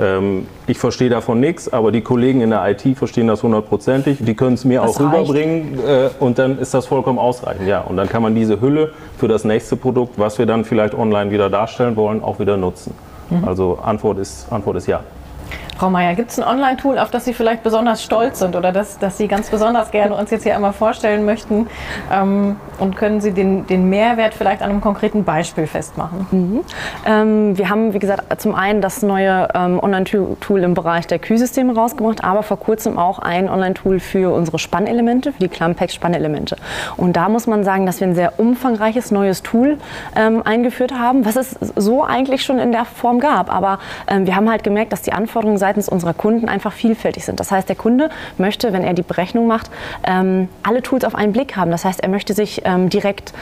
Ähm, 0.00 0.46
ich 0.66 0.78
verstehe 0.78 1.10
davon 1.10 1.40
nichts, 1.40 1.70
aber 1.70 1.92
die 1.92 2.00
Kollegen 2.00 2.40
in 2.40 2.50
der 2.50 2.66
IT 2.70 2.96
verstehen 2.96 3.26
das 3.26 3.42
hundertprozentig. 3.42 4.18
Die 4.20 4.34
können 4.34 4.54
es 4.54 4.64
mir 4.64 4.80
das 4.80 4.96
auch 4.96 5.00
reicht. 5.00 5.28
rüberbringen 5.28 5.78
äh, 5.86 6.08
und 6.18 6.38
dann 6.38 6.58
ist 6.58 6.72
das 6.72 6.86
vollkommen 6.86 7.18
ausreichend. 7.18 7.68
Ja, 7.68 7.82
und 7.82 7.96
dann 7.96 8.08
kann 8.08 8.22
man 8.22 8.34
diese 8.34 8.60
Hülle 8.60 8.92
für 9.18 9.28
das 9.28 9.44
nächste 9.44 9.76
Produkt, 9.76 10.18
was 10.18 10.38
wir 10.38 10.46
dann 10.46 10.64
vielleicht 10.64 10.94
online 10.94 11.30
wieder 11.30 11.50
darstellen 11.50 11.96
wollen, 11.96 12.22
auch 12.22 12.38
wieder 12.38 12.56
nutzen. 12.56 12.94
Mhm. 13.28 13.44
Also 13.46 13.78
Antwort 13.82 14.18
ist, 14.18 14.50
Antwort 14.50 14.76
ist 14.76 14.86
ja. 14.86 15.00
Frau 15.80 15.88
Meier, 15.88 16.14
gibt 16.14 16.30
es 16.30 16.38
ein 16.38 16.46
Online-Tool, 16.46 16.98
auf 16.98 17.10
das 17.10 17.24
Sie 17.24 17.32
vielleicht 17.32 17.62
besonders 17.62 18.02
stolz 18.02 18.40
sind 18.40 18.54
oder 18.54 18.70
das, 18.70 18.98
das 18.98 19.16
Sie 19.16 19.28
ganz 19.28 19.48
besonders 19.48 19.90
gerne 19.90 20.14
uns 20.14 20.30
jetzt 20.30 20.42
hier 20.42 20.54
einmal 20.54 20.74
vorstellen 20.74 21.24
möchten? 21.24 21.68
Ähm, 22.12 22.56
und 22.78 22.96
können 22.96 23.22
Sie 23.22 23.32
den, 23.32 23.66
den 23.66 23.88
Mehrwert 23.88 24.34
vielleicht 24.34 24.60
an 24.60 24.68
einem 24.68 24.82
konkreten 24.82 25.24
Beispiel 25.24 25.66
festmachen? 25.66 26.26
Mhm. 26.30 26.60
Ähm, 27.06 27.56
wir 27.56 27.70
haben, 27.70 27.94
wie 27.94 27.98
gesagt, 27.98 28.42
zum 28.42 28.54
einen 28.54 28.82
das 28.82 29.00
neue 29.00 29.48
ähm, 29.54 29.82
Online-Tool 29.82 30.62
im 30.62 30.74
Bereich 30.74 31.06
der 31.06 31.18
Kühlsysteme 31.18 31.74
rausgebracht, 31.74 32.22
aber 32.24 32.42
vor 32.42 32.58
kurzem 32.58 32.98
auch 32.98 33.18
ein 33.18 33.48
Online-Tool 33.48 34.00
für 34.00 34.34
unsere 34.34 34.58
Spannelemente, 34.58 35.32
für 35.32 35.38
die 35.38 35.48
Clampex 35.48 35.94
Spannelemente. 35.94 36.56
Und 36.98 37.16
da 37.16 37.30
muss 37.30 37.46
man 37.46 37.64
sagen, 37.64 37.86
dass 37.86 38.00
wir 38.00 38.06
ein 38.06 38.14
sehr 38.14 38.38
umfangreiches 38.38 39.12
neues 39.12 39.42
Tool 39.42 39.78
ähm, 40.14 40.42
eingeführt 40.44 40.92
haben, 40.92 41.24
was 41.24 41.36
es 41.36 41.56
so 41.74 42.04
eigentlich 42.04 42.42
schon 42.42 42.58
in 42.58 42.70
der 42.70 42.84
Form 42.84 43.18
gab. 43.18 43.50
Aber 43.50 43.78
ähm, 44.08 44.26
wir 44.26 44.36
haben 44.36 44.50
halt 44.50 44.62
gemerkt, 44.62 44.92
dass 44.92 45.00
die 45.00 45.14
Anforderungen 45.14 45.56
seit 45.56 45.69
seitens 45.70 45.88
unserer 45.88 46.14
Kunden 46.14 46.48
einfach 46.48 46.72
vielfältig 46.72 47.24
sind. 47.24 47.38
Das 47.38 47.52
heißt, 47.52 47.68
der 47.68 47.76
Kunde 47.76 48.10
möchte, 48.38 48.72
wenn 48.72 48.82
er 48.82 48.92
die 48.92 49.02
Berechnung 49.02 49.46
macht, 49.46 49.70
ähm, 50.04 50.48
alle 50.64 50.82
Tools 50.82 51.04
auf 51.04 51.14
einen 51.14 51.32
Blick 51.32 51.56
haben. 51.56 51.70
Das 51.70 51.84
heißt, 51.84 52.00
er 52.00 52.08
möchte 52.08 52.34
sich 52.34 52.62
ähm, 52.64 52.88
direkt 52.88 53.32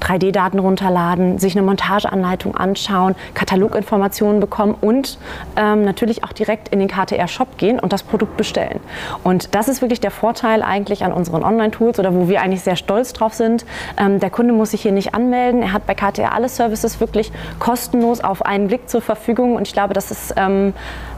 3D-Daten 0.00 0.58
runterladen, 0.58 1.38
sich 1.38 1.56
eine 1.56 1.66
Montageanleitung 1.66 2.56
anschauen, 2.56 3.14
Kataloginformationen 3.34 4.40
bekommen 4.40 4.74
und 4.80 5.18
ähm, 5.56 5.84
natürlich 5.84 6.24
auch 6.24 6.32
direkt 6.32 6.68
in 6.68 6.78
den 6.78 6.88
KTR-Shop 6.88 7.58
gehen 7.58 7.78
und 7.78 7.92
das 7.92 8.02
Produkt 8.02 8.36
bestellen. 8.36 8.80
Und 9.24 9.54
das 9.54 9.68
ist 9.68 9.82
wirklich 9.82 10.00
der 10.00 10.10
Vorteil 10.10 10.62
eigentlich 10.62 11.04
an 11.04 11.12
unseren 11.12 11.42
Online-Tools 11.42 11.98
oder 11.98 12.14
wo 12.14 12.28
wir 12.28 12.40
eigentlich 12.40 12.62
sehr 12.62 12.76
stolz 12.76 13.12
drauf 13.12 13.34
sind. 13.34 13.64
Ähm, 13.96 14.20
der 14.20 14.30
Kunde 14.30 14.52
muss 14.54 14.70
sich 14.70 14.82
hier 14.82 14.92
nicht 14.92 15.14
anmelden. 15.14 15.62
Er 15.62 15.72
hat 15.72 15.86
bei 15.86 15.94
KTR 15.94 16.34
alle 16.34 16.48
Services 16.48 17.00
wirklich 17.00 17.32
kostenlos 17.58 18.20
auf 18.20 18.44
einen 18.44 18.68
Blick 18.68 18.88
zur 18.88 19.00
Verfügung 19.00 19.56
und 19.56 19.66
ich 19.66 19.72
glaube, 19.72 19.94
das 19.94 20.10
ist 20.10 20.34
ähm, 20.36 20.74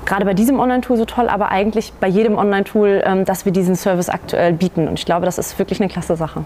gerade 0.07 0.25
bei 0.25 0.35
diesem 0.35 0.59
Online-Tool 0.59 0.97
so 0.97 1.05
toll, 1.05 1.29
aber 1.29 1.51
eigentlich 1.51 1.93
bei 2.01 2.09
jedem 2.09 2.37
Online-Tool, 2.37 3.03
ähm, 3.05 3.25
dass 3.25 3.45
wir 3.45 3.53
diesen 3.53 3.77
Service 3.77 4.09
aktuell 4.09 4.53
bieten. 4.53 4.89
Und 4.89 4.99
ich 4.99 5.05
glaube, 5.05 5.27
das 5.27 5.39
ist 5.39 5.59
wirklich 5.59 5.81
eine 5.81 5.89
klasse 5.89 6.17
Sache. 6.17 6.45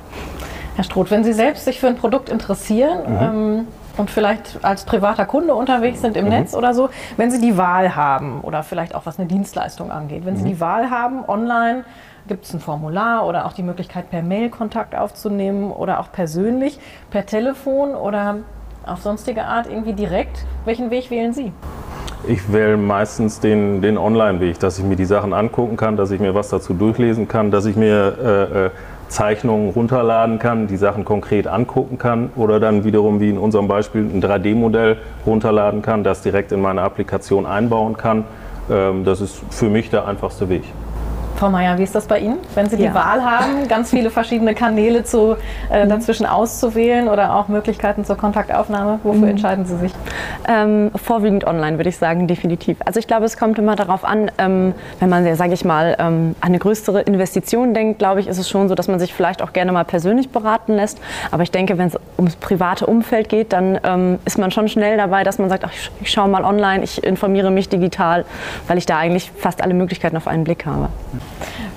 Herr 0.76 0.84
Stroth, 0.84 1.10
wenn 1.10 1.22
Sie 1.22 1.32
selbst 1.32 1.64
sich 1.64 1.78
für 1.78 1.86
ein 1.86 1.96
Produkt 1.96 2.28
interessieren 2.28 2.98
mhm. 3.06 3.18
ähm, 3.20 3.66
und 3.96 4.10
vielleicht 4.10 4.58
als 4.62 4.84
privater 4.84 5.24
Kunde 5.24 5.54
unterwegs 5.54 6.00
sind 6.00 6.16
im 6.16 6.24
mhm. 6.24 6.30
Netz 6.30 6.54
oder 6.54 6.74
so, 6.74 6.88
wenn 7.16 7.30
Sie 7.30 7.40
die 7.40 7.56
Wahl 7.56 7.94
haben 7.94 8.40
oder 8.40 8.62
vielleicht 8.62 8.94
auch 8.94 9.06
was 9.06 9.18
eine 9.18 9.28
Dienstleistung 9.28 9.92
angeht, 9.92 10.24
wenn 10.24 10.34
mhm. 10.34 10.38
Sie 10.38 10.44
die 10.44 10.60
Wahl 10.60 10.90
haben, 10.90 11.24
online 11.28 11.84
gibt 12.26 12.44
es 12.44 12.54
ein 12.54 12.60
Formular 12.60 13.26
oder 13.26 13.46
auch 13.46 13.52
die 13.52 13.62
Möglichkeit, 13.62 14.10
per 14.10 14.22
Mail 14.22 14.50
Kontakt 14.50 14.96
aufzunehmen 14.96 15.70
oder 15.70 16.00
auch 16.00 16.10
persönlich, 16.10 16.78
per 17.10 17.26
Telefon 17.26 17.94
oder 17.94 18.38
auf 18.86 19.02
sonstige 19.02 19.44
Art 19.44 19.68
irgendwie 19.68 19.92
direkt. 19.92 20.44
Welchen 20.64 20.90
Weg 20.90 21.10
wählen 21.10 21.32
Sie? 21.32 21.52
Ich 22.26 22.50
wähle 22.50 22.78
meistens 22.78 23.40
den, 23.40 23.82
den 23.82 23.98
Online-Weg, 23.98 24.58
dass 24.58 24.78
ich 24.78 24.84
mir 24.84 24.96
die 24.96 25.04
Sachen 25.04 25.34
angucken 25.34 25.76
kann, 25.76 25.98
dass 25.98 26.10
ich 26.10 26.20
mir 26.20 26.34
was 26.34 26.48
dazu 26.48 26.72
durchlesen 26.72 27.28
kann, 27.28 27.50
dass 27.50 27.66
ich 27.66 27.76
mir 27.76 28.16
äh, 28.18 28.66
äh 28.66 28.70
Zeichnungen 29.08 29.70
runterladen 29.70 30.38
kann, 30.38 30.66
die 30.66 30.76
Sachen 30.76 31.04
konkret 31.04 31.46
angucken 31.46 31.98
kann 31.98 32.30
oder 32.36 32.60
dann 32.60 32.84
wiederum 32.84 33.20
wie 33.20 33.30
in 33.30 33.38
unserem 33.38 33.68
Beispiel 33.68 34.02
ein 34.02 34.22
3D-Modell 34.22 34.98
runterladen 35.26 35.82
kann, 35.82 36.04
das 36.04 36.22
direkt 36.22 36.52
in 36.52 36.60
meine 36.60 36.82
Applikation 36.82 37.46
einbauen 37.46 37.96
kann. 37.96 38.24
Ähm, 38.70 39.04
das 39.04 39.20
ist 39.20 39.40
für 39.50 39.68
mich 39.68 39.90
der 39.90 40.06
einfachste 40.06 40.48
Weg. 40.48 40.64
Frau 41.44 41.50
Meier, 41.50 41.76
wie 41.76 41.82
ist 41.82 41.94
das 41.94 42.06
bei 42.06 42.20
Ihnen? 42.20 42.38
Wenn 42.54 42.70
Sie 42.70 42.78
die 42.78 42.84
ja. 42.84 42.94
Wahl 42.94 43.22
haben, 43.22 43.68
ganz 43.68 43.90
viele 43.90 44.08
verschiedene 44.08 44.54
Kanäle 44.54 45.04
zu, 45.04 45.36
äh, 45.70 45.84
mhm. 45.84 45.90
dazwischen 45.90 46.24
auszuwählen 46.24 47.06
oder 47.06 47.34
auch 47.36 47.48
Möglichkeiten 47.48 48.06
zur 48.06 48.16
Kontaktaufnahme, 48.16 49.00
wofür 49.02 49.20
mhm. 49.20 49.28
entscheiden 49.28 49.66
Sie 49.66 49.76
sich? 49.76 49.92
Ähm, 50.48 50.90
vorwiegend 50.94 51.46
online, 51.46 51.76
würde 51.76 51.90
ich 51.90 51.98
sagen, 51.98 52.26
definitiv. 52.26 52.78
Also 52.86 52.98
ich 52.98 53.06
glaube, 53.06 53.26
es 53.26 53.36
kommt 53.36 53.58
immer 53.58 53.76
darauf 53.76 54.06
an, 54.06 54.30
ähm, 54.38 54.72
wenn 55.00 55.10
man, 55.10 55.36
sage 55.36 55.52
ich 55.52 55.66
mal, 55.66 55.96
ähm, 55.98 56.34
an 56.40 56.48
eine 56.48 56.58
größere 56.58 57.02
Investition 57.02 57.74
denkt, 57.74 57.98
glaube 57.98 58.20
ich, 58.20 58.26
ist 58.26 58.38
es 58.38 58.48
schon 58.48 58.70
so, 58.70 58.74
dass 58.74 58.88
man 58.88 58.98
sich 58.98 59.12
vielleicht 59.12 59.42
auch 59.42 59.52
gerne 59.52 59.70
mal 59.70 59.84
persönlich 59.84 60.30
beraten 60.30 60.72
lässt. 60.72 60.98
Aber 61.30 61.42
ich 61.42 61.50
denke, 61.50 61.76
wenn 61.76 61.88
es 61.88 61.98
ums 62.16 62.36
private 62.36 62.86
Umfeld 62.86 63.28
geht, 63.28 63.52
dann 63.52 63.78
ähm, 63.84 64.18
ist 64.24 64.38
man 64.38 64.50
schon 64.50 64.66
schnell 64.68 64.96
dabei, 64.96 65.24
dass 65.24 65.38
man 65.38 65.50
sagt, 65.50 65.64
ach, 65.66 65.72
ich, 65.74 65.90
ich 66.00 66.10
schaue 66.10 66.28
mal 66.28 66.42
online, 66.42 66.82
ich 66.82 67.04
informiere 67.04 67.50
mich 67.50 67.68
digital, 67.68 68.24
weil 68.66 68.78
ich 68.78 68.86
da 68.86 68.96
eigentlich 68.96 69.30
fast 69.36 69.62
alle 69.62 69.74
Möglichkeiten 69.74 70.16
auf 70.16 70.26
einen 70.26 70.44
Blick 70.44 70.64
habe. 70.64 70.88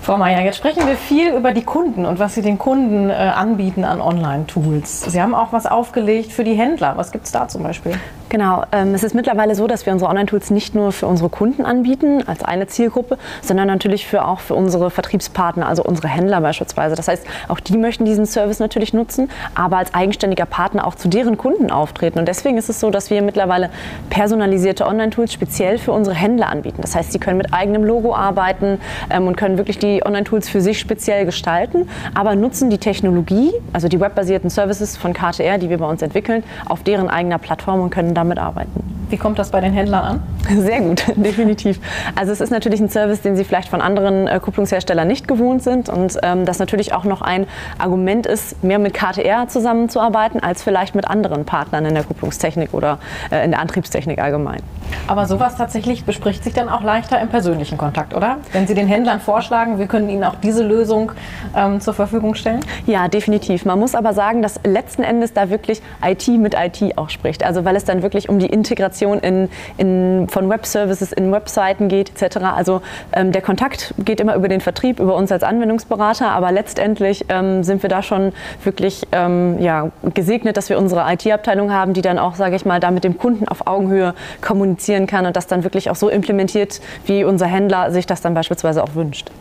Frau 0.01 0.17
Meier, 0.17 0.41
jetzt 0.41 0.57
sprechen 0.57 0.87
wir 0.87 0.95
viel 0.95 1.33
über 1.33 1.51
die 1.51 1.63
Kunden 1.63 2.05
und 2.05 2.19
was 2.19 2.35
Sie 2.35 2.41
den 2.41 2.57
Kunden 2.57 3.09
äh, 3.09 3.13
anbieten 3.13 3.83
an 3.83 4.01
Online-Tools. 4.01 5.01
Sie 5.01 5.21
haben 5.21 5.35
auch 5.35 5.51
was 5.51 5.65
aufgelegt 5.65 6.31
für 6.31 6.43
die 6.43 6.53
Händler. 6.53 6.93
Was 6.95 7.11
gibt 7.11 7.25
es 7.25 7.31
da 7.31 7.47
zum 7.47 7.63
Beispiel? 7.63 7.93
Genau, 8.29 8.65
ähm, 8.73 8.93
es 8.93 9.03
ist 9.03 9.15
mittlerweile 9.15 9.55
so, 9.55 9.67
dass 9.67 9.85
wir 9.85 9.93
unsere 9.93 10.09
Online-Tools 10.09 10.51
nicht 10.51 10.75
nur 10.75 10.91
für 10.91 11.07
unsere 11.07 11.29
Kunden 11.29 11.63
anbieten, 11.63 12.27
als 12.27 12.43
eine 12.43 12.67
Zielgruppe, 12.67 13.17
sondern 13.41 13.67
natürlich 13.67 14.05
für 14.05 14.27
auch 14.27 14.41
für 14.41 14.53
unsere 14.53 14.91
Vertriebspartner, 14.91 15.65
also 15.65 15.81
unsere 15.81 16.09
Händler 16.09 16.41
beispielsweise. 16.41 16.95
Das 16.95 17.07
heißt, 17.07 17.25
auch 17.47 17.61
die 17.61 17.77
möchten 17.77 18.03
diesen 18.03 18.25
Service 18.25 18.59
natürlich 18.59 18.93
nutzen, 18.93 19.29
aber 19.55 19.77
als 19.77 19.93
eigenständiger 19.93 20.45
Partner 20.45 20.85
auch 20.85 20.95
zu 20.95 21.07
deren 21.07 21.37
Kunden 21.37 21.71
auftreten. 21.71 22.19
Und 22.19 22.27
deswegen 22.27 22.57
ist 22.57 22.67
es 22.67 22.81
so, 22.81 22.89
dass 22.89 23.09
wir 23.09 23.21
mittlerweile 23.21 23.69
personalisierte 24.09 24.85
Online-Tools 24.85 25.31
speziell 25.31 25.77
für 25.77 25.93
unsere 25.93 26.15
Händler 26.15 26.49
anbieten. 26.49 26.81
Das 26.81 26.95
heißt, 26.95 27.13
sie 27.13 27.19
können 27.19 27.37
mit 27.37 27.53
eigenem 27.53 27.85
Logo 27.85 28.13
arbeiten 28.13 28.81
ähm, 29.09 29.27
und 29.27 29.37
können 29.37 29.57
wirklich 29.57 29.79
die 29.79 30.05
Online-Tools 30.05 30.49
für 30.49 30.59
sich 30.59 30.79
speziell 30.79 31.25
gestalten, 31.25 31.87
aber 32.13 32.35
nutzen 32.35 32.69
die 32.69 32.77
Technologie, 32.77 33.53
also 33.71 33.87
die 33.87 34.01
webbasierten 34.01 34.49
Services 34.49 34.97
von 34.97 35.13
KTR, 35.13 35.59
die 35.59 35.69
wir 35.69 35.77
bei 35.77 35.87
uns 35.87 36.01
entwickeln, 36.01 36.43
auf 36.65 36.83
deren 36.83 37.09
eigener 37.09 37.37
Plattform 37.37 37.79
und 37.79 37.89
können 37.89 38.16
damit 38.17 38.39
arbeiten. 38.39 39.06
Wie 39.09 39.17
kommt 39.17 39.39
das 39.39 39.51
bei 39.51 39.61
den 39.61 39.71
Händlern 39.73 40.03
an? 40.03 40.23
Sehr 40.59 40.81
gut, 40.81 41.03
definitiv. 41.15 41.79
Also 42.15 42.31
es 42.31 42.41
ist 42.41 42.49
natürlich 42.49 42.79
ein 42.79 42.89
Service, 42.89 43.21
den 43.21 43.35
sie 43.35 43.43
vielleicht 43.43 43.69
von 43.69 43.81
anderen 43.81 44.27
äh, 44.27 44.39
Kupplungsherstellern 44.39 45.07
nicht 45.07 45.27
gewohnt 45.27 45.63
sind 45.63 45.89
und 45.89 46.17
ähm, 46.23 46.45
das 46.45 46.59
natürlich 46.59 46.93
auch 46.93 47.05
noch 47.05 47.21
ein 47.21 47.47
Argument 47.77 48.25
ist, 48.25 48.63
mehr 48.63 48.79
mit 48.79 48.93
KTR 48.93 49.47
zusammenzuarbeiten, 49.47 50.41
als 50.41 50.63
vielleicht 50.63 50.95
mit 50.95 51.07
anderen 51.07 51.45
Partnern 51.45 51.85
in 51.85 51.93
der 51.93 52.03
Kupplungstechnik 52.03 52.73
oder 52.73 52.99
äh, 53.31 53.45
in 53.45 53.51
der 53.51 53.61
Antriebstechnik 53.61 54.19
allgemein. 54.19 54.61
Aber 55.07 55.25
sowas 55.25 55.55
tatsächlich 55.55 56.05
bespricht 56.05 56.43
sich 56.43 56.53
dann 56.53 56.69
auch 56.69 56.81
leichter 56.81 57.19
im 57.19 57.29
persönlichen 57.29 57.77
Kontakt, 57.77 58.13
oder? 58.13 58.37
Wenn 58.51 58.67
Sie 58.67 58.73
den 58.73 58.87
Händlern 58.87 59.19
vorschlagen, 59.19 59.79
wir 59.79 59.87
können 59.87 60.09
Ihnen 60.09 60.23
auch 60.23 60.35
diese 60.35 60.63
Lösung 60.63 61.11
ähm, 61.55 61.79
zur 61.81 61.93
Verfügung 61.93 62.35
stellen? 62.35 62.59
Ja, 62.85 63.07
definitiv. 63.07 63.65
Man 63.65 63.79
muss 63.79 63.95
aber 63.95 64.13
sagen, 64.13 64.41
dass 64.41 64.59
letzten 64.65 65.03
Endes 65.03 65.33
da 65.33 65.49
wirklich 65.49 65.81
IT 66.05 66.27
mit 66.27 66.55
IT 66.55 66.97
auch 66.97 67.09
spricht. 67.09 67.43
Also 67.43 67.65
weil 67.65 67.75
es 67.75 67.85
dann 67.85 68.01
wirklich 68.01 68.29
um 68.29 68.39
die 68.39 68.47
Integration 68.47 68.96
in, 69.05 69.49
in, 69.77 70.27
von 70.29 70.49
Web-Services 70.49 71.11
in 71.11 71.31
Webseiten 71.31 71.87
geht 71.87 72.21
etc. 72.21 72.37
Also 72.37 72.81
ähm, 73.13 73.31
der 73.31 73.41
Kontakt 73.41 73.93
geht 73.99 74.19
immer 74.19 74.35
über 74.35 74.47
den 74.47 74.61
Vertrieb, 74.61 74.99
über 74.99 75.15
uns 75.15 75.31
als 75.31 75.43
Anwendungsberater, 75.43 76.29
aber 76.29 76.51
letztendlich 76.51 77.25
ähm, 77.29 77.63
sind 77.63 77.83
wir 77.83 77.89
da 77.89 78.01
schon 78.01 78.33
wirklich 78.63 79.07
ähm, 79.11 79.59
ja, 79.59 79.89
gesegnet, 80.13 80.57
dass 80.57 80.69
wir 80.69 80.77
unsere 80.77 81.11
IT-Abteilung 81.11 81.71
haben, 81.71 81.93
die 81.93 82.01
dann 82.01 82.19
auch, 82.19 82.35
sage 82.35 82.55
ich 82.55 82.65
mal, 82.65 82.79
da 82.79 82.91
mit 82.91 83.03
dem 83.03 83.17
Kunden 83.17 83.47
auf 83.47 83.67
Augenhöhe 83.67 84.13
kommunizieren 84.41 85.07
kann 85.07 85.25
und 85.25 85.35
das 85.35 85.47
dann 85.47 85.63
wirklich 85.63 85.89
auch 85.89 85.95
so 85.95 86.09
implementiert, 86.09 86.81
wie 87.05 87.23
unser 87.23 87.45
Händler 87.45 87.91
sich 87.91 88.05
das 88.05 88.21
dann 88.21 88.33
beispielsweise 88.33 88.83
auch 88.83 88.95
wünscht. 88.95 89.31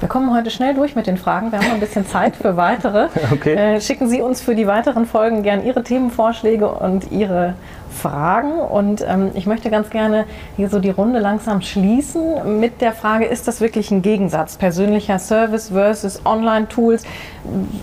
Wir 0.00 0.08
kommen 0.08 0.32
heute 0.34 0.50
schnell 0.50 0.74
durch 0.74 0.96
mit 0.96 1.06
den 1.06 1.18
Fragen. 1.18 1.52
Wir 1.52 1.58
haben 1.58 1.66
noch 1.66 1.74
ein 1.74 1.80
bisschen 1.80 2.06
Zeit 2.06 2.34
für 2.34 2.56
weitere. 2.56 3.08
Okay. 3.32 3.54
Äh, 3.54 3.80
schicken 3.80 4.08
Sie 4.08 4.22
uns 4.22 4.40
für 4.40 4.54
die 4.54 4.66
weiteren 4.66 5.06
Folgen 5.06 5.42
gern 5.42 5.64
Ihre 5.64 5.84
Themenvorschläge 5.84 6.68
und 6.68 7.12
Ihre 7.12 7.54
Fragen. 7.90 8.52
Und 8.52 9.04
ähm, 9.06 9.30
ich 9.34 9.46
möchte 9.46 9.70
ganz 9.70 9.90
gerne 9.90 10.24
hier 10.56 10.68
so 10.68 10.78
die 10.78 10.90
Runde 10.90 11.18
langsam 11.18 11.60
schließen 11.60 12.60
mit 12.60 12.80
der 12.80 12.92
Frage, 12.92 13.26
ist 13.26 13.48
das 13.48 13.60
wirklich 13.60 13.90
ein 13.90 14.02
Gegensatz? 14.02 14.56
Persönlicher 14.56 15.18
Service 15.18 15.68
versus 15.68 16.24
Online-Tools. 16.24 17.04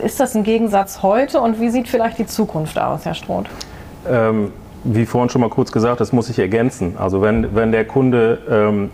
Ist 0.03 0.19
das 0.19 0.35
ein 0.35 0.43
Gegensatz 0.43 1.03
heute 1.03 1.41
und 1.41 1.59
wie 1.59 1.69
sieht 1.69 1.87
vielleicht 1.87 2.17
die 2.17 2.25
Zukunft 2.25 2.79
aus, 2.79 3.05
Herr 3.05 3.13
Stroth? 3.13 3.47
Ähm, 4.09 4.51
wie 4.83 5.05
vorhin 5.05 5.29
schon 5.29 5.41
mal 5.41 5.49
kurz 5.49 5.71
gesagt, 5.71 5.99
das 5.99 6.13
muss 6.13 6.29
ich 6.29 6.39
ergänzen. 6.39 6.95
Also 6.97 7.21
wenn, 7.21 7.55
wenn 7.55 7.71
der 7.71 7.85
Kunde 7.85 8.39
ähm, 8.49 8.91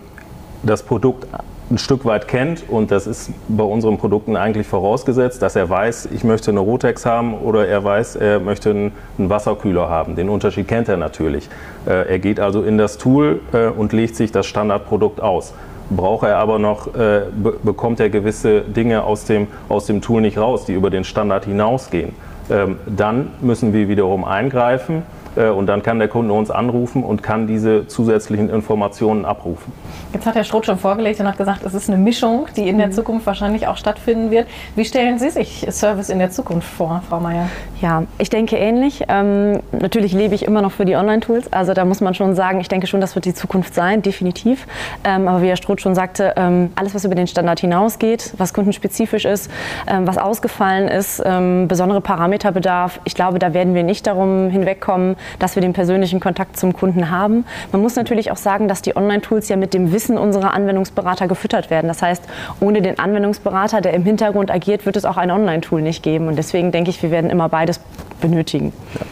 das 0.64 0.84
Produkt 0.84 1.28
ein 1.74 1.80
Stück 1.80 2.06
weit 2.06 2.28
kennt 2.28 2.70
und 2.70 2.92
das 2.92 3.08
ist 3.08 3.32
bei 3.48 3.64
unseren 3.64 3.98
Produkten 3.98 4.36
eigentlich 4.36 4.68
vorausgesetzt, 4.68 5.42
dass 5.42 5.56
er 5.56 5.70
weiß, 5.70 6.10
ich 6.14 6.24
möchte 6.24 6.52
eine 6.52 6.60
Rotex 6.60 7.04
haben 7.06 7.34
oder 7.34 7.68
er 7.68 7.84
weiß, 7.84 8.16
er 8.16 8.40
möchte 8.40 8.70
einen, 8.70 8.92
Wasserkühler 9.18 9.90
haben. 9.90 10.16
Den 10.16 10.30
Unterschied 10.30 10.68
kennt 10.68 10.88
er 10.88 10.98
natürlich. 10.98 11.50
Äh, 11.88 12.10
er 12.12 12.20
geht 12.20 12.40
also 12.40 12.62
in 12.62 12.78
das 12.78 12.98
Tool 12.98 13.42
äh, 13.54 13.68
und 13.68 13.92
legt 13.92 14.16
sich 14.16 14.32
das 14.32 14.46
Standardprodukt 14.46 15.20
aus. 15.22 15.54
braucht 15.90 16.28
er 16.28 16.38
aber 16.38 16.60
noch, 16.60 16.88
äh, 16.96 17.24
be 17.36 17.54
bekommt 17.64 18.00
er 18.00 18.10
gewisse 18.10 18.62
Dinge 18.62 19.04
aus 19.04 19.26
dem, 19.26 19.48
aus 19.70 19.86
dem 19.88 20.02
Tool 20.02 20.22
nicht 20.22 20.38
raus, 20.38 20.66
die 20.66 20.74
über 20.74 20.90
den 20.90 21.04
Standard 21.04 21.46
hinausgehen. 21.46 22.14
Ähm, 22.50 22.78
dann 22.86 23.32
müssen 23.42 23.74
wir 23.74 23.88
wiederum 23.88 24.26
eingreifen 24.26 25.04
äh, 25.36 25.50
und 25.50 25.68
dann 25.68 25.84
kann 25.84 26.00
der 26.00 26.08
Kunde 26.08 26.34
uns 26.34 26.52
anrufen 26.52 27.04
und 27.04 27.24
kann 27.24 27.48
diese 27.48 27.88
zusätzlichen 27.88 28.50
Informationen 28.50 29.26
abrufen. 29.26 29.72
Jetzt 30.14 30.26
hat 30.26 30.36
Herr 30.36 30.44
Schroth 30.44 30.66
schon 30.66 30.78
vorgelegt 30.78 31.20
und 31.20 31.28
hat 31.28 31.38
gesagt, 31.38 31.64
es 31.66 31.74
ist 31.74 31.90
eine 31.90 31.98
Mischung, 31.98 32.48
die 32.56 32.68
in 32.68 32.78
der 32.78 32.88
mhm. 32.88 32.92
Zukunft 32.92 33.26
wahrscheinlich 33.26 33.68
auch 33.68 33.78
stattfinden 33.78 34.30
wird. 34.32 34.48
Wie 34.76 34.86
stellen 34.86 35.18
Sie 35.18 35.30
sich 35.30 35.66
Service 35.72 36.10
in 36.10 36.20
der 36.20 36.30
Zukunft 36.30 36.68
vor, 36.68 37.02
Frau 37.10 37.20
Mayer? 37.20 37.50
Ja, 37.82 38.04
ich 38.18 38.30
denke 38.30 38.58
ähnlich. 38.58 39.04
Ähm, 39.08 39.62
natürlich 39.72 40.14
lebe 40.14 40.36
ich 40.36 40.46
immer 40.46 40.62
noch 40.62 40.72
für 40.72 40.86
die 40.86 40.96
Online-Tools. 40.96 41.52
Also 41.52 41.74
da 41.74 41.84
muss 41.86 42.00
man 42.00 42.14
schon 42.14 42.36
sagen, 42.36 42.60
ich 42.60 42.68
denke 42.68 42.88
schon, 42.88 43.02
das 43.02 43.16
wird 43.16 43.26
die 43.26 43.34
Zukunft 43.34 43.74
sein, 43.74 44.02
definitiv. 44.02 44.68
Ähm, 45.04 45.28
aber 45.28 45.42
wie 45.42 45.48
Herr 45.48 45.56
Stroth 45.56 45.82
schon 45.82 45.96
sagte, 45.96 46.34
ähm, 46.38 46.72
alles, 46.76 46.94
was 46.94 47.06
über 47.06 47.16
den 47.16 47.28
Standard 47.28 47.60
hinausgeht, 47.60 48.34
was 48.38 48.54
kundenspezifisch 48.54 49.26
ist, 49.26 49.50
ähm, 49.88 50.08
was 50.08 50.18
ausgefallen 50.18 50.88
ist, 50.88 51.22
ähm, 51.26 51.68
besondere 51.68 52.02
Parameterbedarf, 52.34 53.00
ich 53.04 53.14
glaube, 53.14 53.40
da 53.40 53.54
werden 53.54 53.76
wir 53.76 53.84
nicht 53.84 54.08
darum 54.08 54.50
hinwegkommen, 54.50 55.16
dass 55.40 55.56
wir 55.56 55.62
den 55.62 55.74
persönlichen 55.74 56.20
Kontakt 56.20 56.58
zum 56.58 56.74
Kunden 56.74 57.12
haben. 57.12 57.46
Man 57.72 57.82
muss 57.82 57.96
natürlich 57.96 58.32
auch 58.32 58.38
sagen, 58.38 58.68
dass 58.68 58.82
die 58.82 58.96
Online-Tools 58.96 59.50
ja 59.50 59.56
mit 59.56 59.74
dem 59.74 59.92
Wissen 59.92 60.18
unserer 60.18 60.54
Anwendungsberater 60.54 61.28
gefüttert 61.28 61.70
werden. 61.70 61.88
Das 61.88 62.02
heißt, 62.02 62.24
ohne 62.60 62.82
den 62.82 63.00
Anwendungsberater, 63.00 63.82
der 63.82 63.94
im 63.94 64.04
Hintergrund 64.04 64.52
agiert, 64.52 64.86
wird 64.86 64.96
es 64.96 65.06
auch 65.06 65.18
ein 65.18 65.32
Online-Tool 65.32 65.82
nicht 65.82 66.04
geben. 66.04 66.28
Und 66.28 66.38
deswegen 66.38 66.72
denke 66.72 66.90
ich, 66.90 67.04
wir 67.04 67.12
werden 67.12 67.30
immer 67.30 67.50
beides 67.50 67.80
benötigen. 68.20 68.74
Ja. 69.00 69.06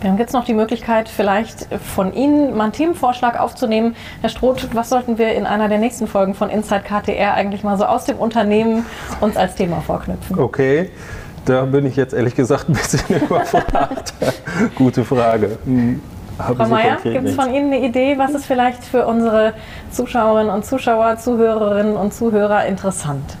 Wir 0.00 0.08
haben 0.08 0.18
jetzt 0.18 0.32
noch 0.32 0.46
die 0.46 0.54
Möglichkeit, 0.54 1.10
vielleicht 1.10 1.68
von 1.94 2.14
Ihnen 2.14 2.56
mal 2.56 2.64
einen 2.64 2.72
Themenvorschlag 2.72 3.38
aufzunehmen. 3.38 3.94
Herr 4.22 4.30
Stroth, 4.30 4.74
was 4.74 4.88
sollten 4.88 5.18
wir 5.18 5.34
in 5.34 5.44
einer 5.44 5.68
der 5.68 5.76
nächsten 5.76 6.06
Folgen 6.06 6.32
von 6.32 6.48
Inside 6.48 6.84
KTR 6.84 7.34
eigentlich 7.34 7.64
mal 7.64 7.76
so 7.76 7.84
aus 7.84 8.06
dem 8.06 8.16
Unternehmen 8.16 8.86
uns 9.20 9.36
als 9.36 9.56
Thema 9.56 9.82
vorknüpfen? 9.82 10.38
Okay. 10.38 10.88
Da 11.50 11.64
bin 11.64 11.84
ich 11.84 11.96
jetzt 11.96 12.14
ehrlich 12.14 12.36
gesagt 12.36 12.68
ein 12.68 12.74
bisschen 12.74 13.22
überfragt. 13.22 14.14
Gute 14.76 15.04
Frage. 15.04 15.58
Hm. 15.64 16.00
Frau 16.38 16.68
Mayer, 16.68 16.96
gibt 17.02 17.26
es 17.26 17.34
von 17.34 17.52
Ihnen 17.52 17.72
eine 17.72 17.84
Idee, 17.84 18.16
was 18.16 18.34
ist 18.34 18.46
vielleicht 18.46 18.84
für 18.84 19.04
unsere 19.04 19.54
Zuschauerinnen 19.90 20.48
und 20.48 20.64
Zuschauer, 20.64 21.16
Zuhörerinnen 21.16 21.96
und 21.96 22.14
Zuhörer 22.14 22.66
interessant? 22.66 23.36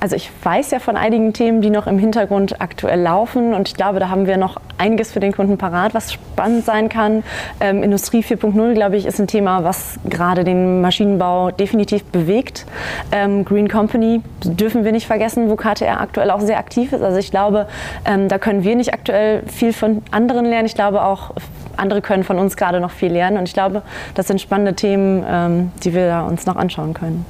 Also 0.00 0.16
ich 0.16 0.30
weiß 0.42 0.70
ja 0.70 0.78
von 0.78 0.96
einigen 0.96 1.34
Themen, 1.34 1.60
die 1.60 1.68
noch 1.68 1.86
im 1.86 1.98
Hintergrund 1.98 2.62
aktuell 2.62 3.00
laufen 3.00 3.52
und 3.52 3.68
ich 3.68 3.74
glaube, 3.74 4.00
da 4.00 4.08
haben 4.08 4.26
wir 4.26 4.38
noch 4.38 4.56
einiges 4.78 5.12
für 5.12 5.20
den 5.20 5.32
Kunden 5.32 5.58
parat, 5.58 5.92
was 5.92 6.10
spannend 6.10 6.64
sein 6.64 6.88
kann. 6.88 7.22
Ähm, 7.60 7.82
Industrie 7.82 8.22
4.0, 8.22 8.72
glaube 8.72 8.96
ich, 8.96 9.04
ist 9.04 9.20
ein 9.20 9.26
Thema, 9.26 9.62
was 9.62 9.98
gerade 10.08 10.42
den 10.42 10.80
Maschinenbau 10.80 11.50
definitiv 11.50 12.02
bewegt. 12.04 12.64
Ähm, 13.12 13.44
Green 13.44 13.68
Company 13.68 14.22
dürfen 14.42 14.84
wir 14.84 14.92
nicht 14.92 15.06
vergessen, 15.06 15.50
wo 15.50 15.56
KTR 15.56 16.00
aktuell 16.00 16.30
auch 16.30 16.40
sehr 16.40 16.58
aktiv 16.58 16.94
ist. 16.94 17.02
Also 17.02 17.18
ich 17.18 17.30
glaube, 17.30 17.66
ähm, 18.06 18.28
da 18.28 18.38
können 18.38 18.64
wir 18.64 18.76
nicht 18.76 18.94
aktuell 18.94 19.42
viel 19.48 19.74
von 19.74 20.02
anderen 20.12 20.46
lernen. 20.46 20.64
Ich 20.64 20.74
glaube 20.74 21.04
auch, 21.04 21.32
andere 21.76 22.00
können 22.00 22.24
von 22.24 22.38
uns 22.38 22.56
gerade 22.56 22.80
noch 22.80 22.90
viel 22.90 23.12
lernen 23.12 23.36
und 23.36 23.44
ich 23.44 23.54
glaube, 23.54 23.82
das 24.14 24.28
sind 24.28 24.40
spannende 24.40 24.74
Themen, 24.74 25.24
ähm, 25.28 25.72
die 25.84 25.92
wir 25.92 26.26
uns 26.26 26.46
noch 26.46 26.56
anschauen 26.56 26.94
können. 26.94 27.26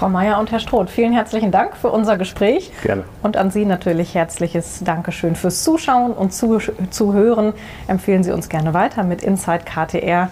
Frau 0.00 0.08
Mayer 0.08 0.38
und 0.38 0.50
Herr 0.50 0.60
Stroth, 0.60 0.88
vielen 0.88 1.12
herzlichen 1.12 1.50
Dank 1.50 1.76
für 1.76 1.90
unser 1.90 2.16
Gespräch. 2.16 2.72
Gerne. 2.82 3.04
Und 3.22 3.36
an 3.36 3.50
Sie 3.50 3.66
natürlich 3.66 4.14
herzliches 4.14 4.80
Dankeschön 4.82 5.36
fürs 5.36 5.62
Zuschauen 5.62 6.12
und 6.12 6.32
Zuhören. 6.32 7.52
Empfehlen 7.86 8.24
Sie 8.24 8.32
uns 8.32 8.48
gerne 8.48 8.72
weiter 8.72 9.04
mit 9.04 9.22
Inside 9.22 9.64
KTR. 9.66 10.30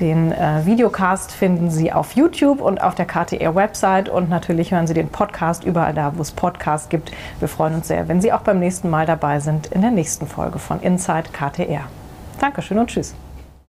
Den 0.00 0.32
äh, 0.32 0.66
Videocast 0.66 1.32
finden 1.32 1.70
Sie 1.70 1.94
auf 1.94 2.12
YouTube 2.12 2.60
und 2.60 2.82
auf 2.82 2.94
der 2.94 3.06
KTR-Website 3.06 4.10
und 4.10 4.28
natürlich 4.28 4.72
hören 4.72 4.86
Sie 4.86 4.92
den 4.92 5.08
Podcast 5.08 5.64
überall 5.64 5.94
da, 5.94 6.12
wo 6.14 6.20
es 6.20 6.32
Podcasts 6.32 6.90
gibt. 6.90 7.10
Wir 7.38 7.48
freuen 7.48 7.76
uns 7.76 7.88
sehr, 7.88 8.08
wenn 8.08 8.20
Sie 8.20 8.34
auch 8.34 8.42
beim 8.42 8.58
nächsten 8.58 8.90
Mal 8.90 9.06
dabei 9.06 9.40
sind 9.40 9.68
in 9.68 9.80
der 9.80 9.92
nächsten 9.92 10.26
Folge 10.26 10.58
von 10.58 10.78
Inside 10.80 11.30
KTR. 11.32 11.84
Dankeschön 12.38 12.78
und 12.78 12.90
tschüss. 12.90 13.14